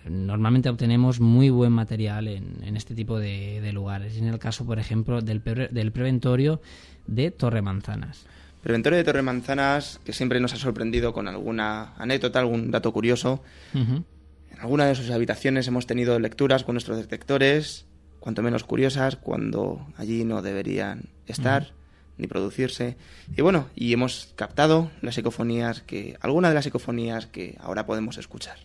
[0.07, 4.17] normalmente obtenemos muy buen material en, en este tipo de, de lugares.
[4.17, 6.61] En el caso, por ejemplo, del, pre- del preventorio
[7.07, 8.25] de Torre Manzanas.
[8.61, 13.41] Preventorio de Torremanzanas, que siempre nos ha sorprendido con alguna anécdota, algún dato curioso.
[13.73, 17.85] En alguna de sus habitaciones hemos tenido lecturas con nuestros detectores,
[18.19, 21.71] cuanto menos curiosas, cuando allí no deberían estar
[22.17, 22.97] ni producirse.
[23.37, 28.17] Y bueno, y hemos captado las psicofonías que, algunas de las psicofonías que ahora podemos
[28.17, 28.57] escuchar.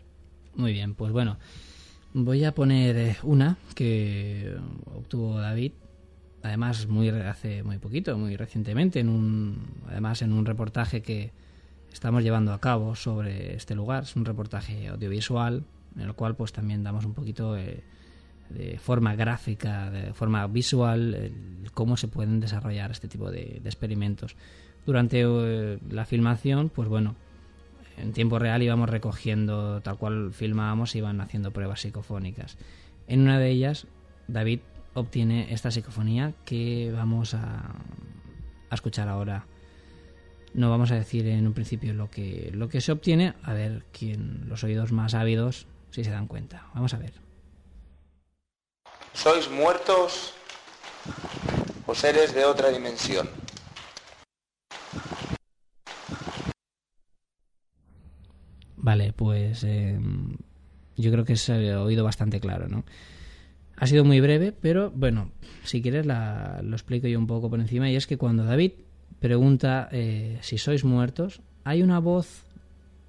[0.56, 1.36] Muy bien, pues bueno,
[2.12, 4.54] voy a poner eh, una que
[4.94, 5.72] obtuvo David,
[6.42, 11.32] además muy hace muy poquito, muy recientemente, en un, además en un reportaje que
[11.92, 14.04] estamos llevando a cabo sobre este lugar.
[14.04, 15.64] Es un reportaje audiovisual
[15.96, 17.82] en el cual pues también damos un poquito eh,
[18.50, 21.32] de forma gráfica, de forma visual,
[21.72, 24.36] cómo se pueden desarrollar este tipo de, de experimentos.
[24.86, 27.16] Durante eh, la filmación, pues bueno,
[27.96, 32.56] en tiempo real íbamos recogiendo tal cual filmábamos, iban haciendo pruebas psicofónicas.
[33.06, 33.86] En una de ellas,
[34.28, 34.60] David
[34.94, 37.74] obtiene esta psicofonía que vamos a,
[38.70, 39.46] escuchar ahora.
[40.52, 43.84] No vamos a decir en un principio lo que, lo que se obtiene, a ver
[43.92, 46.66] quién, los oídos más ávidos, si se dan cuenta.
[46.74, 47.12] Vamos a ver.
[49.12, 50.34] ¿Sois muertos
[51.86, 53.28] o seres de otra dimensión?
[58.84, 59.98] Vale, pues eh,
[60.98, 62.84] yo creo que se ha oído bastante claro, ¿no?
[63.78, 65.30] Ha sido muy breve, pero bueno,
[65.62, 67.88] si quieres la, lo explico yo un poco por encima.
[67.88, 68.72] Y es que cuando David
[69.20, 72.44] pregunta eh, si sois muertos, hay una voz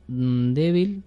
[0.08, 1.04] mm, débil,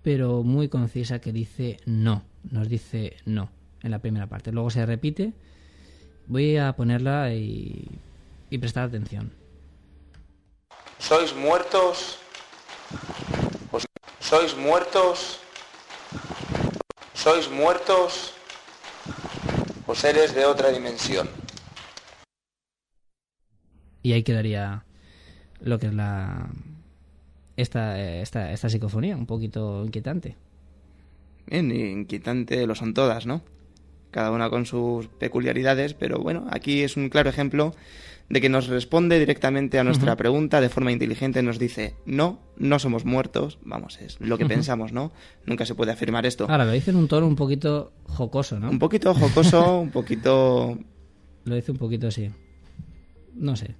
[0.00, 2.24] pero muy concisa que dice no.
[2.50, 3.50] Nos dice no
[3.82, 4.50] en la primera parte.
[4.50, 5.34] Luego se repite.
[6.26, 7.86] Voy a ponerla y,
[8.48, 9.30] y prestar atención.
[10.98, 12.18] ¿Sois muertos?
[14.34, 15.38] ¿Sois muertos?
[17.14, 18.34] ¿Sois muertos
[19.86, 21.28] o seres de otra dimensión?
[24.02, 24.84] Y ahí quedaría
[25.60, 26.48] lo que es la
[27.56, 30.34] esta, esta, esta psicofonía, un poquito inquietante.
[31.46, 33.40] Bien, inquietante lo son todas, ¿no?
[34.10, 37.72] Cada una con sus peculiaridades, pero bueno, aquí es un claro ejemplo
[38.28, 42.78] de que nos responde directamente a nuestra pregunta de forma inteligente, nos dice, no, no
[42.78, 45.12] somos muertos, vamos, es lo que pensamos, ¿no?
[45.46, 46.46] Nunca se puede afirmar esto.
[46.48, 48.70] Ahora, lo dice en un tono un poquito jocoso, ¿no?
[48.70, 50.78] Un poquito jocoso, un poquito...
[51.44, 52.30] Lo dice un poquito así.
[53.34, 53.74] No sé.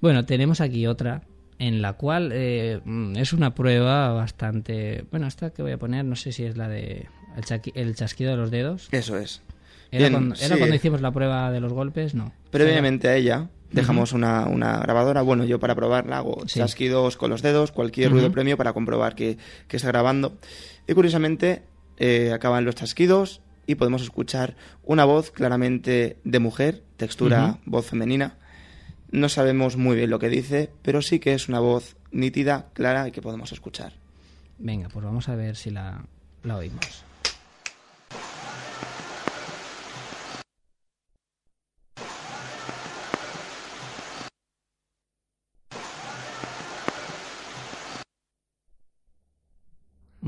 [0.00, 1.22] Bueno, tenemos aquí otra
[1.58, 2.80] en la cual eh,
[3.16, 5.04] es una prueba bastante...
[5.10, 7.94] Bueno, esta que voy a poner, no sé si es la de el, chaqui- el
[7.94, 8.88] chasquido de los dedos.
[8.92, 9.42] Eso es.
[9.90, 10.58] ¿Era, Bien, cuando, era sí.
[10.58, 12.14] cuando hicimos la prueba de los golpes?
[12.14, 12.32] No.
[12.50, 15.22] Previamente a ella dejamos una, una grabadora.
[15.22, 16.58] Bueno, yo para probarla hago Sí.
[16.60, 20.36] chasquidos con los dedos, cualquier ruido premio para comprobar que, que está grabando.
[20.86, 21.62] Y curiosamente
[21.98, 28.36] eh, acaban los chasquidos y podemos escuchar una voz claramente de mujer, textura voz femenina.
[29.10, 33.08] No sabemos muy bien lo que dice, pero sí que es una voz nítida, clara
[33.08, 33.92] y que podemos escuchar.
[34.58, 36.04] Venga, pues vamos a ver si la,
[36.44, 37.04] la oímos.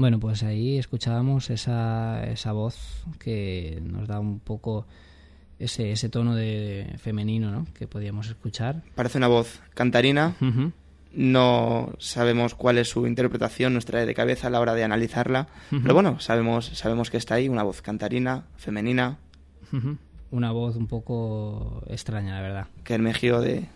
[0.05, 4.87] Bueno, pues ahí escuchábamos esa, esa voz que nos da un poco
[5.59, 7.67] ese, ese tono de femenino, ¿no?
[7.73, 8.83] Que podíamos escuchar.
[8.97, 10.37] Parece una voz cantarina,
[11.15, 15.49] no sabemos cuál es su interpretación, nos trae de cabeza a la hora de analizarla,
[15.71, 19.17] pero bueno, sabemos, sabemos que está ahí, una voz cantarina, femenina.
[20.31, 22.67] Una voz un poco extraña, la verdad.
[22.85, 23.69] que emergió de,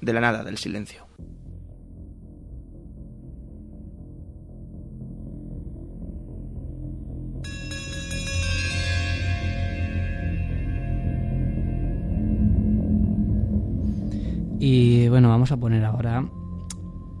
[0.00, 1.06] de la nada, del silencio.
[14.68, 16.28] Y bueno, vamos a poner ahora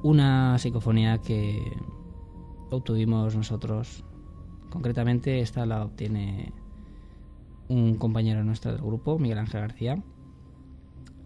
[0.02, 1.62] una psicofonía que
[2.70, 4.02] obtuvimos nosotros.
[4.68, 6.52] Concretamente, esta la obtiene
[7.68, 10.02] un compañero nuestro del grupo, Miguel Ángel García.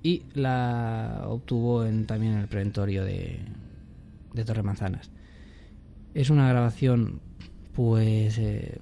[0.02, 3.40] Y la obtuvo también en el preventorio de,
[4.34, 5.10] de Torre Manzanas.
[6.12, 7.22] Es una grabación,
[7.72, 8.78] pues, eh,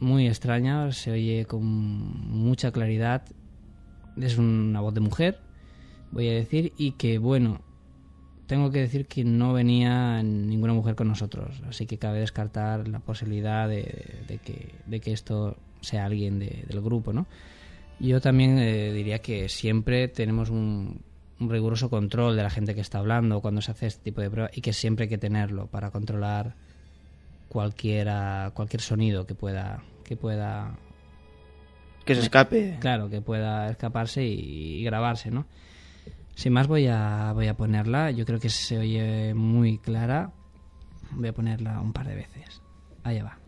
[0.00, 3.22] muy extraña, se oye con mucha claridad.
[4.16, 5.38] Es una voz de mujer,
[6.10, 7.60] voy a decir, y que bueno,
[8.46, 12.98] tengo que decir que no venía ninguna mujer con nosotros, así que cabe descartar la
[12.98, 17.26] posibilidad de, de que, de que esto sea alguien de- del grupo, ¿no?
[18.00, 21.02] Yo también eh, diría que siempre tenemos un,
[21.38, 24.30] un riguroso control de la gente que está hablando cuando se hace este tipo de
[24.30, 26.54] prueba y que siempre hay que tenerlo para controlar
[27.48, 30.76] cualquiera, cualquier sonido que pueda, que pueda
[32.04, 32.76] Que se escape.
[32.80, 35.46] claro, que pueda escaparse y, y grabarse, ¿no?
[36.40, 40.32] Sin más voy a, voy a ponerla, yo creo que se oye muy clara.
[41.10, 42.62] Voy a ponerla un par de veces.
[43.04, 43.38] Allá va.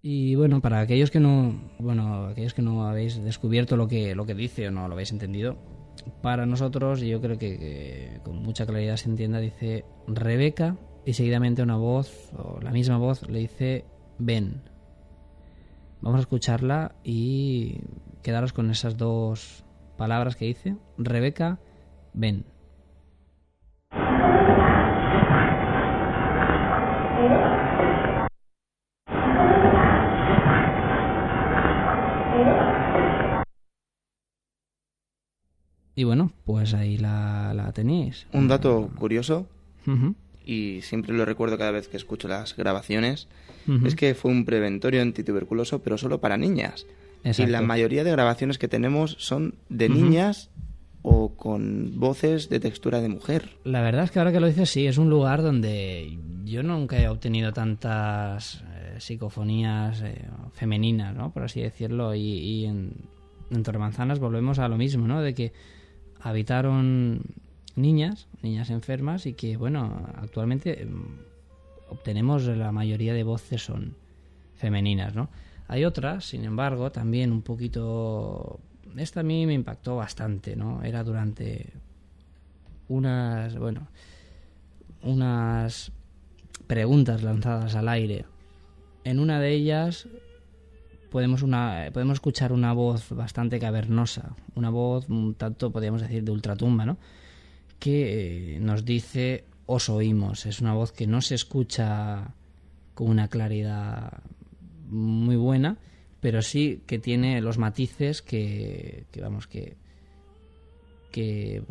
[0.00, 4.26] Y bueno, para aquellos que no, bueno, aquellos que no habéis descubierto lo que, lo
[4.26, 5.58] que dice o no lo habéis entendido,
[6.22, 11.62] para nosotros yo creo que, que con mucha claridad se entienda, dice Rebeca y seguidamente
[11.62, 13.84] una voz, o la misma voz, le dice
[14.18, 14.62] ven.
[16.00, 17.80] Vamos a escucharla y
[18.22, 19.64] quedaros con esas dos
[19.96, 21.58] palabras que dice Rebeca,
[22.12, 22.44] ven.
[35.94, 38.26] Y bueno, pues ahí la, la tenéis.
[38.32, 39.46] Un dato curioso,
[39.86, 40.14] Ujú,
[40.44, 43.28] y siempre lo recuerdo cada vez que escucho las grabaciones,
[43.84, 46.86] es que fue un preventorio antituberculoso, pero solo para niñas.
[47.22, 50.50] Y la mayoría de grabaciones que tenemos son de niñas
[51.02, 53.50] o con voces de textura de mujer.
[53.64, 56.98] La verdad es que ahora que lo dices, sí, es un lugar donde yo nunca
[56.98, 61.32] he obtenido tantas eh, psicofonías eh, femeninas, ¿no?
[61.32, 62.92] Por así decirlo, y, en,
[63.50, 65.22] en Torremanzanas volvemos a lo mismo, ¿no?
[65.22, 65.52] De que
[66.22, 67.22] habitaron
[67.76, 71.04] niñas, niñas enfermas, y que, bueno, actualmente em,
[71.88, 73.96] obtenemos la mayoría de voces son
[74.56, 75.28] femeninas, ¿no?
[75.68, 78.60] Hay otras, sin embargo, también un poquito
[78.96, 80.82] esta a mí me impactó bastante, ¿no?
[80.82, 81.72] Era durante
[82.88, 83.86] unas, bueno,
[85.02, 85.92] unas
[86.66, 88.24] preguntas lanzadas al aire.
[89.04, 90.08] En una de ellas
[91.10, 96.30] podemos, una, podemos escuchar una voz bastante cavernosa, una voz un tanto, podríamos decir, de
[96.30, 96.98] ultratumba, ¿no?
[97.78, 100.46] Que eh, nos dice, os oímos.
[100.46, 102.34] Es una voz que no se escucha
[102.94, 104.22] con una claridad
[104.88, 105.78] muy buena,
[106.20, 109.76] pero sí que tiene los matices que, que vamos, que,
[111.10, 111.62] que,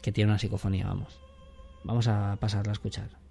[0.00, 1.18] que tiene una psicofonía, vamos.
[1.84, 3.21] Vamos a pasarla a escuchar.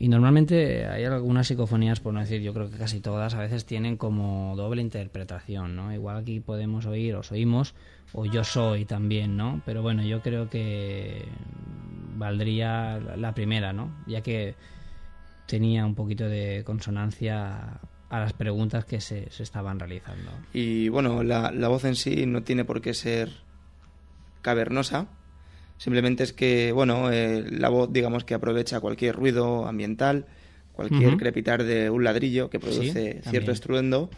[0.00, 3.64] Y normalmente hay algunas psicofonías, por no decir, yo creo que casi todas, a veces
[3.64, 5.92] tienen como doble interpretación, ¿no?
[5.92, 7.74] Igual aquí podemos oír, os oímos,
[8.12, 9.60] o yo soy también, ¿no?
[9.66, 11.24] Pero bueno, yo creo que
[12.16, 13.92] valdría la primera, ¿no?
[14.06, 14.54] Ya que
[15.46, 20.30] tenía un poquito de consonancia a las preguntas que se, se estaban realizando.
[20.52, 23.30] Y bueno, la, la voz en sí no tiene por qué ser
[24.42, 25.08] cavernosa,
[25.78, 30.26] Simplemente es que, bueno, eh, la voz, digamos que aprovecha cualquier ruido ambiental,
[30.72, 34.10] cualquier crepitar de un ladrillo que produce cierto estruendo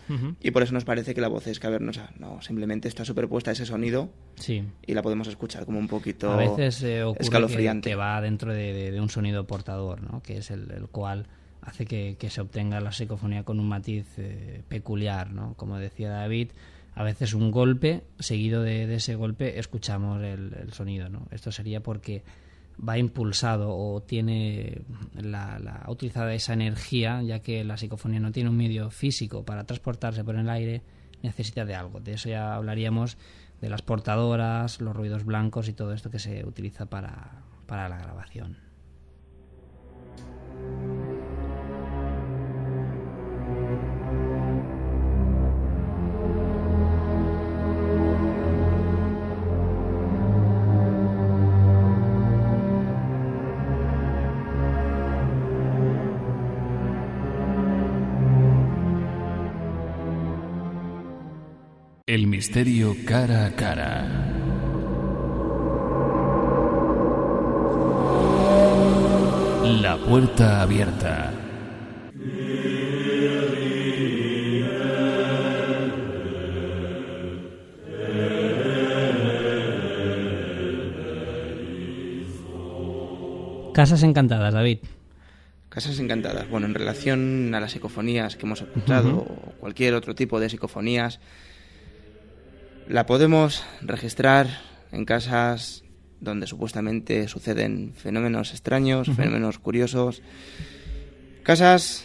[0.43, 2.11] y por eso nos parece que la voz es cavernosa.
[2.19, 4.63] No, simplemente está superpuesta a ese sonido sí.
[4.87, 7.89] y la podemos escuchar como un poquito a veces, eh, escalofriante.
[7.89, 10.23] Que, va dentro de, un sonido portador, ¿no?
[10.23, 11.29] que es el, cual
[11.63, 15.55] hace que, se obtenga la psicofonía con un matiz eh, peculiar, ¿no?
[15.57, 16.51] como decía David
[16.95, 21.09] a veces un golpe, seguido de, ese golpe escuchamos el, sonido.
[21.09, 21.27] ¿no?
[21.31, 22.23] Esto sería porque
[22.87, 24.83] va impulsado o tiene
[25.15, 29.65] la, la utilizada esa energía, ya que la psicofonía no tiene un medio físico para
[29.65, 30.83] transportarse por el aire,
[31.23, 32.01] necesita de algo.
[32.01, 33.19] De eso ya hablaríamos
[33.61, 37.99] de las portadoras, los ruidos blancos y todo esto que se utiliza para, para la
[37.99, 38.57] grabación.
[62.11, 64.05] El misterio cara a cara.
[69.81, 71.33] La puerta abierta.
[83.73, 84.79] Casas encantadas, David.
[85.69, 86.51] Casas encantadas.
[86.51, 91.21] Bueno, en relación a las psicofonías que hemos escuchado o cualquier otro tipo de psicofonías,
[92.91, 94.49] la podemos registrar
[94.91, 95.85] en casas
[96.21, 100.23] donde supuestamente suceden fenómenos extraños, fenómenos curiosos,
[101.45, 102.05] casas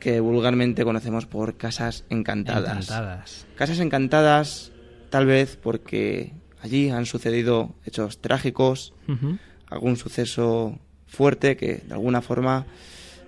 [0.00, 3.46] que vulgarmente conocemos por casas encantadas.
[3.54, 4.72] Casas encantadas
[5.10, 8.94] tal vez porque allí han sucedido hechos trágicos,
[9.68, 12.66] algún suceso fuerte que de alguna forma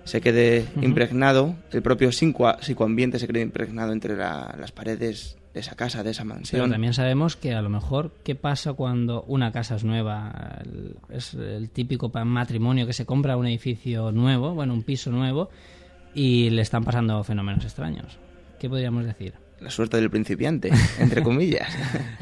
[0.03, 6.03] se quede impregnado, el propio psicoambiente se quede impregnado entre las paredes de esa casa,
[6.03, 6.61] de esa mansión.
[6.61, 10.61] Pero también sabemos que a lo mejor, ¿qué pasa cuando una casa es nueva?
[11.09, 15.49] es el típico matrimonio que se compra un edificio nuevo, bueno, un piso nuevo,
[16.13, 18.17] y le están pasando fenómenos extraños.
[18.59, 19.33] ¿Qué podríamos decir?
[19.59, 20.69] La suerte del principiante,
[20.99, 21.75] entre comillas.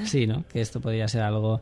[0.05, 0.45] sí, ¿no?
[0.47, 1.61] Que esto podría ser algo...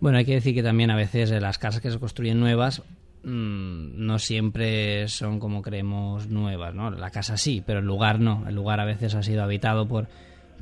[0.00, 2.82] Bueno, hay que decir que también a veces las casas que se construyen nuevas
[3.22, 6.90] mm, no siempre son como creemos nuevas, ¿no?
[6.90, 8.44] La casa sí, pero el lugar no.
[8.46, 10.08] El lugar a veces ha sido habitado por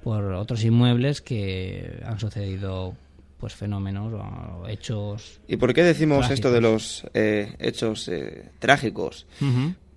[0.05, 2.94] por otros inmuebles que han sucedido
[3.38, 5.40] pues fenómenos o hechos.
[5.48, 9.26] ¿Y por qué decimos esto de los eh, hechos eh, trágicos?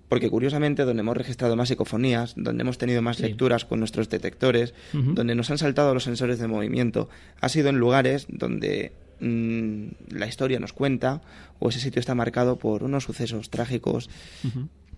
[0.08, 4.72] Porque curiosamente donde hemos registrado más psicofonías, donde hemos tenido más lecturas con nuestros detectores,
[4.92, 7.10] donde nos han saltado los sensores de movimiento,
[7.42, 11.20] ha sido en lugares donde mm, la historia nos cuenta
[11.58, 14.08] o ese sitio está marcado por unos sucesos trágicos,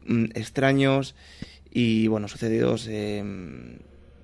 [0.06, 1.16] mm, extraños
[1.68, 2.88] y bueno, sucedidos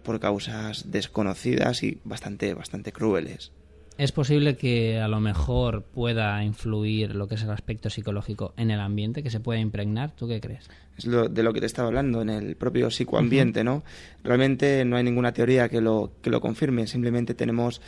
[0.06, 3.50] por causas desconocidas y bastante, bastante crueles.
[3.98, 8.70] ¿Es posible que a lo mejor pueda influir lo que es el aspecto psicológico en
[8.70, 10.14] el ambiente, que se pueda impregnar?
[10.14, 10.68] ¿Tú qué crees?
[10.96, 13.82] Es lo, de lo que te estaba hablando, en el propio psicoambiente, ¿no?
[14.22, 17.80] Realmente no hay ninguna teoría que lo, que lo confirme, simplemente tenemos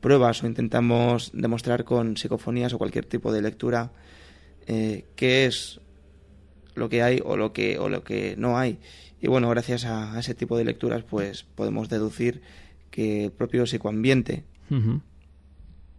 [0.00, 3.92] pruebas o intentamos demostrar con psicofonías o cualquier tipo de lectura
[4.66, 5.80] eh, qué es
[6.74, 8.78] lo que hay o lo que, o lo que no hay.
[9.22, 12.42] Y bueno, gracias a, ese tipo de lecturas, pues podemos deducir
[12.90, 14.42] que el propio psicoambiente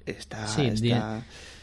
[0.05, 0.45] está,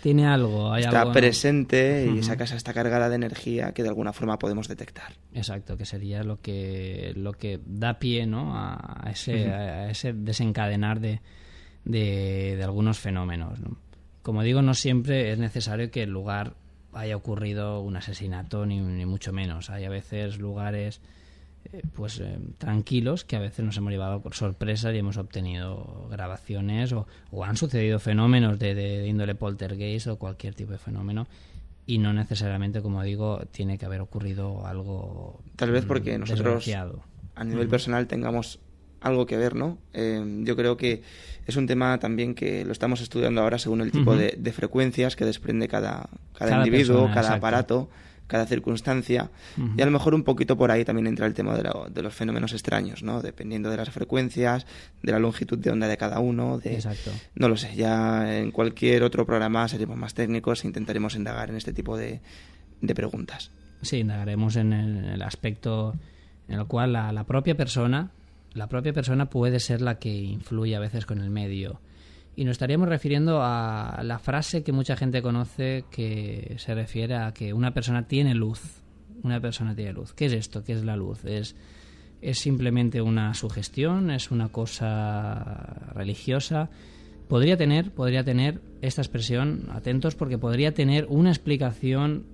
[0.02, 4.38] tiene algo, está presente y esa casa está cargada de energía que de alguna forma
[4.38, 5.12] podemos detectar.
[5.34, 8.56] Exacto, que sería lo que lo que da pie, ¿no?
[8.56, 11.20] A ese, a ese desencadenar de,
[11.84, 13.58] de, de algunos fenómenos.
[14.22, 16.54] Como digo, no siempre es necesario que el lugar
[16.94, 19.68] haya ocurrido un asesinato, ni, ni mucho menos.
[19.68, 21.02] Hay a veces lugares
[21.94, 26.92] pues eh, tranquilos que a veces nos hemos llevado por sorpresa y hemos obtenido grabaciones
[26.92, 27.06] o,
[27.44, 31.26] han sucedido fenómenos de, de, índole poltergeist o cualquier tipo de fenómeno.
[31.86, 35.40] Y no necesariamente, como digo, tiene que haber ocurrido algo.
[35.56, 36.68] Tal vez porque mm, nosotros
[37.34, 38.60] a nivel personal tengamos
[39.00, 39.78] algo que ver, ¿no?
[39.92, 41.02] Eh, yo creo que
[41.46, 45.24] es un tema también que lo estamos estudiando ahora según el tipo de, frecuencias que
[45.24, 47.88] desprende cada, cada, individuo, cada aparato,
[48.30, 49.30] cada circunstancia.
[49.76, 52.52] Y a lo mejor un poquito por ahí también entra el tema de, los fenómenos
[52.52, 53.20] extraños, ¿no?
[53.20, 54.66] Dependiendo de las frecuencias,
[55.02, 56.58] de la longitud de onda de cada uno.
[56.58, 57.10] De, Exacto.
[57.34, 61.56] No lo sé, ya en cualquier otro programa seremos más técnicos e intentaremos indagar en
[61.56, 62.20] este tipo de,
[62.94, 63.50] preguntas.
[63.82, 65.94] Sí, indagaremos en el, aspecto
[66.48, 68.10] en el cual la propia persona
[68.52, 71.80] la propia persona puede ser la que influye a veces con el medio.
[72.40, 77.34] Y nos estaríamos refiriendo a la frase que mucha gente conoce que se refiere a
[77.34, 78.82] que una persona tiene luz.
[79.22, 80.14] Una persona tiene luz.
[80.14, 80.64] ¿Qué es esto?
[80.64, 81.22] ¿Qué es la luz?
[81.26, 81.54] Es,
[82.22, 86.70] es simplemente una sugestión, es una cosa religiosa.
[87.28, 92.24] Podría tener, podría tener esta expresión, atentos, porque podría tener una explicación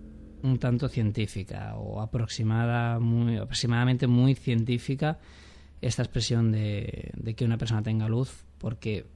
[0.44, 5.18] un tanto científica o aproximada, muy, aproximadamente muy científica
[5.80, 9.15] esta expresión de, de que una persona tenga luz, porque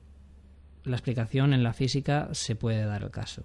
[0.85, 3.43] la explicación en la física se puede dar el caso.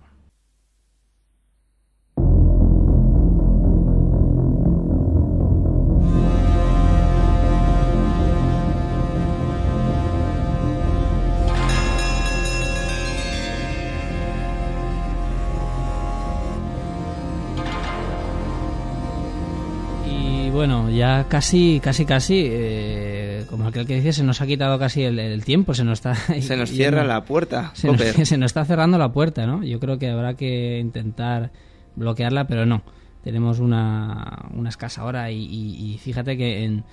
[20.08, 24.78] Y bueno, ya casi, casi, casi eh, como aquel que dice, se nos ha quitado
[24.80, 26.16] casi el, tiempo, se nos está...
[26.42, 27.72] Se nos cierra la puerta.
[27.74, 29.64] Se nos, se nos, está cerrando la puerta, ¿no?
[29.64, 31.52] Yo creo que habrá que intentar
[31.96, 32.84] bloquearla, pero no.
[33.24, 36.84] Tenemos una, una escasa hora y, fíjate que en,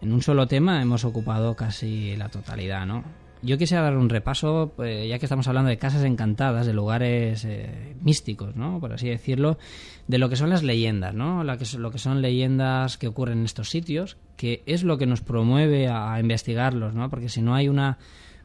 [0.00, 3.02] en, un solo tema hemos ocupado casi la totalidad, ¿no?
[3.42, 7.44] Yo quisiera dar un repaso, pues, ya que estamos hablando de casas encantadas, de lugares
[7.44, 8.78] eh, místicos, ¿no?
[8.78, 9.58] Por así decirlo,
[10.06, 11.42] de lo que son las leyendas, ¿no?
[11.42, 15.06] Lo que, lo que son leyendas que ocurren en estos sitios, que es lo que
[15.06, 17.10] nos promueve a, investigarlos, ¿no?
[17.10, 17.98] Porque si no hay una,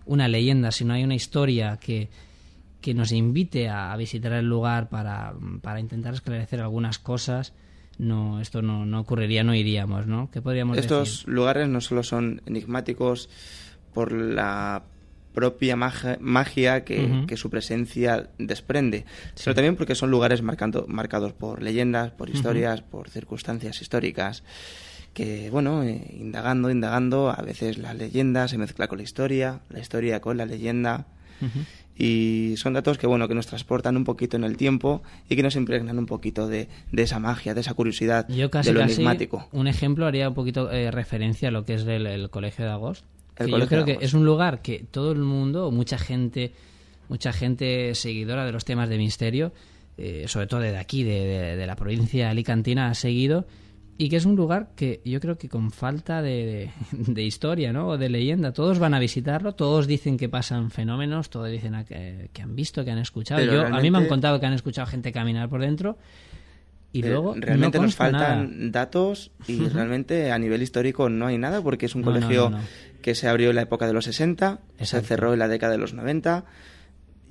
[0.06, 2.10] una leyenda, si no hay una historia que,
[2.82, 7.54] que nos invite a, visitar el lugar para, para intentar esclarecer algunas cosas,
[8.00, 10.30] no esto no, no ocurriría, no iríamos, ¿no?
[10.32, 13.30] ¿Qué podríamos Estos lugares no solo son enigmáticos,
[13.98, 14.84] por la
[15.34, 22.30] propia magia, que, su presencia desprende, sino también porque son lugares marcados por leyendas, por
[22.30, 24.43] historias, por circunstancias históricas,
[25.16, 29.80] que, bueno, eh, indagando, indagando, a veces la leyenda se mezcla con la historia, la
[29.80, 31.08] historia con la leyenda,
[31.98, 35.41] y son datos que, bueno, que nos transportan un poquito en el tiempo y que
[35.41, 39.48] nos impregnan un poquito de, esa magia, de esa curiosidad, de lo enigmático.
[39.52, 43.16] Un ejemplo haría un poquito eh, referencia a lo que es el Colegio de Agosto
[43.46, 46.54] yo creo que es un lugar que todo el mundo, mucha gente,
[47.10, 49.54] mucha gente seguidora de los temas de misterio,
[49.98, 53.46] eh, sobre todo de aquí, de, la provincia alicantina, ha seguido
[53.98, 56.70] y que es un lugar que yo creo que con falta de,
[57.18, 57.88] historia, ¿no?
[57.90, 62.42] O de leyenda, todos van a visitarlo, todos dicen que pasan fenómenos, todos dicen que,
[62.42, 63.44] han visto, que han escuchado.
[63.44, 65.98] yo, A mí me han contado que han escuchado gente caminar por dentro
[66.94, 71.62] y eh, luego realmente nos faltan datos y realmente a nivel histórico no hay nada
[71.62, 72.52] porque es un colegio
[73.02, 75.78] que se abrió en la época de los 60, se cerró en la década de
[75.78, 76.46] los 90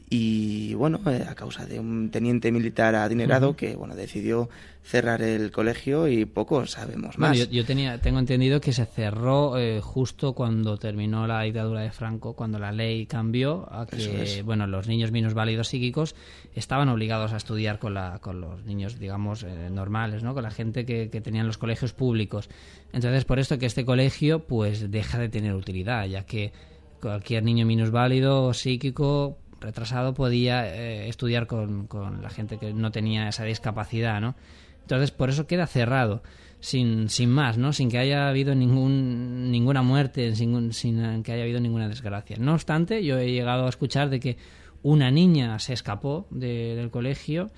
[0.09, 4.49] y bueno, eh, a causa de un teniente militar adinerado que bueno decidió
[4.85, 7.49] cerrar el colegio y poco sabemos más.
[7.51, 12.35] yo, tenía, tengo entendido que se cerró eh, justo cuando terminó la dictadura de Franco,
[12.35, 16.15] cuando la ley cambió a que bueno los niños válidos psíquicos
[16.55, 20.35] estaban obligados a estudiar con, la, con los niños digamos eh, normales, ¿no?
[20.35, 22.49] con la gente que, que tenían los colegios públicos.
[22.93, 26.53] Entonces por esto que este colegio pues deja de tener utilidad, ya que
[27.01, 33.29] cualquier niño minusválido psíquico retrasado podía eh, estudiar con, con, la gente que no tenía
[33.29, 34.35] esa discapacidad, ¿no?
[34.83, 36.23] Entonces, por eso queda cerrado,
[36.61, 37.73] sin, sin más, ¿no?
[37.73, 42.37] Sin que haya habido ningún, ninguna muerte, sin, sin que haya habido ninguna desgracia.
[42.39, 44.37] No obstante, yo he llegado a escuchar de que
[44.83, 47.51] una niña se escapó del colegio,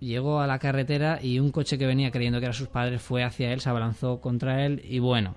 [0.00, 3.24] llegó a la carretera y un coche que venía creyendo que eran sus padres fue
[3.24, 5.36] hacia él, se abalanzó contra él y bueno,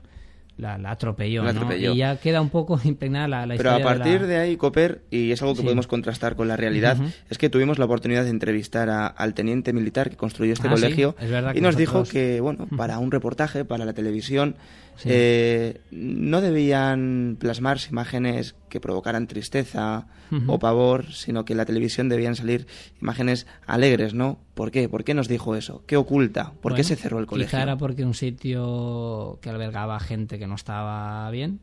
[0.57, 1.75] la, atropelló, ¿no?
[1.75, 5.31] Y ya queda un poco impregnada la, la Pero a partir de, ahí, Cooper, y
[5.31, 6.97] es algo que podemos contrastar con la realidad,
[7.29, 11.15] es que tuvimos la oportunidad de entrevistar al teniente militar que construyó este ah, colegio
[11.55, 14.55] y nos dijo que, bueno, para un reportaje, para la televisión,
[15.05, 20.07] eh, no debían plasmarse imágenes que provocaran tristeza
[20.47, 22.65] o pavor, sino que en la televisión debían salir
[22.99, 24.39] imágenes alegres, ¿no?
[24.55, 24.89] ¿Por qué?
[24.89, 25.83] ¿Por qué nos dijo eso?
[25.85, 26.53] ¿Qué oculta?
[26.59, 27.49] ¿Por qué se cerró el colegio?
[27.49, 31.59] Quizá era porque un sitio que albergaba gente que no estaba bien.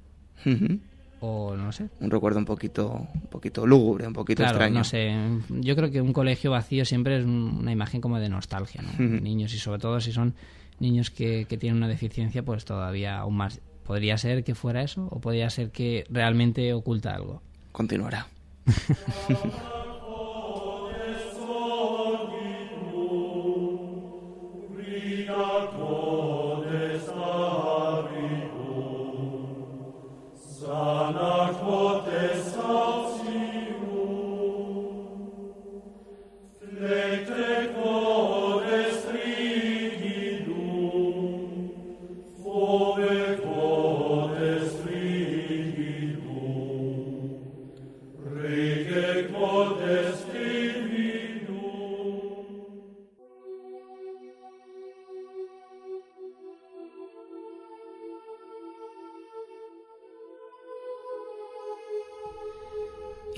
[1.22, 1.89] O no sé.
[2.01, 4.78] Un recuerdo un poquito, un poquito lúgubre, un poquito claro, extraño.
[4.78, 5.12] No sé.
[5.49, 9.05] Yo creo que un colegio vacío siempre es una imagen como de nostalgia, ¿no?
[9.20, 10.35] Niños y sobre todo si son
[10.81, 13.61] niños que, que tienen una deficiencia, pues todavía aún más.
[13.85, 17.43] ¿Podría ser que fuera eso o podría ser que realmente oculta algo?
[17.72, 18.26] Continuará.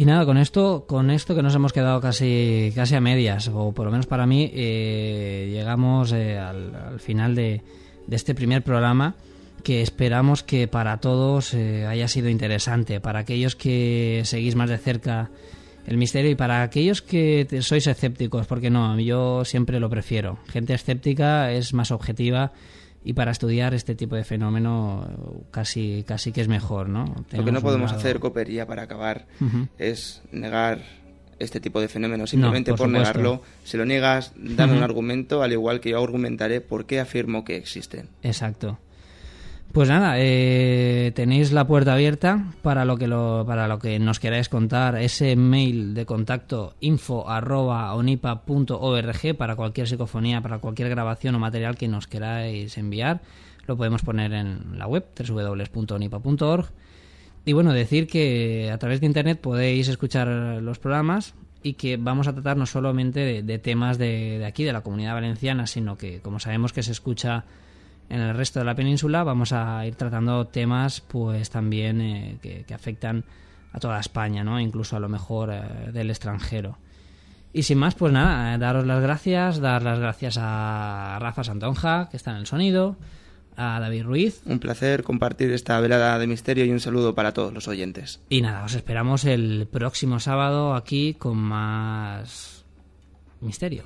[0.03, 3.70] Y nada, con esto, con esto que nos hemos quedado casi, casi a medias, o
[3.70, 7.62] por lo menos para mí, eh, llegamos eh, al, final de,
[8.11, 9.14] este primer programa
[9.62, 14.78] que esperamos que para todos eh, haya sido interesante, para aquellos que seguís más de
[14.78, 15.30] cerca
[15.86, 20.40] el misterio y para aquellos que sois escépticos, porque no, yo siempre lo prefiero.
[20.48, 22.50] Gente escéptica es más objetiva
[23.05, 25.09] y para estudiar este tipo de fenómeno
[25.50, 27.24] casi casi que es mejor, ¿no?
[27.32, 29.26] Lo que no podemos hacer, Cooper, para acabar,
[29.78, 30.82] es negar
[31.38, 32.30] este tipo de fenómenos.
[32.30, 36.86] Simplemente por, negarlo, si lo niegas, dame un argumento, al igual que yo argumentaré por
[36.86, 38.09] qué afirmo que existen.
[38.22, 38.78] Exacto.
[39.72, 44.20] Pues nada, eh, tenéis la puerta abierta para lo que lo, para lo que nos
[44.20, 45.00] queráis contar.
[45.00, 51.78] Ese mail de contacto info arroba onipa.org para cualquier psicofonía, para cualquier grabación o material
[51.78, 53.22] que nos queráis enviar.
[53.66, 56.66] Lo podemos poner en la web www.onipa.org.
[57.46, 60.28] Y bueno, decir que a través de internet podéis escuchar
[60.60, 64.74] los programas y que vamos a tratar no solamente de, temas de, de aquí, de
[64.74, 67.46] la comunidad valenciana, sino que como sabemos que se escucha
[68.12, 72.74] en el resto de la península vamos a ir tratando temas pues también eh, que,
[72.74, 73.24] afectan
[73.72, 74.60] a toda España, ¿no?
[74.60, 76.76] Incluso a lo mejor eh, del extranjero.
[77.54, 82.10] Y sin más, pues nada, eh, daros las gracias, dar las gracias a Rafa Santonja,
[82.10, 82.96] que está en el sonido,
[83.56, 84.42] a David Ruiz.
[84.44, 88.20] Un placer compartir esta velada de misterio y un saludo para todos los oyentes.
[88.28, 92.66] Y nada, os esperamos el próximo sábado aquí con más
[93.40, 93.84] misterio.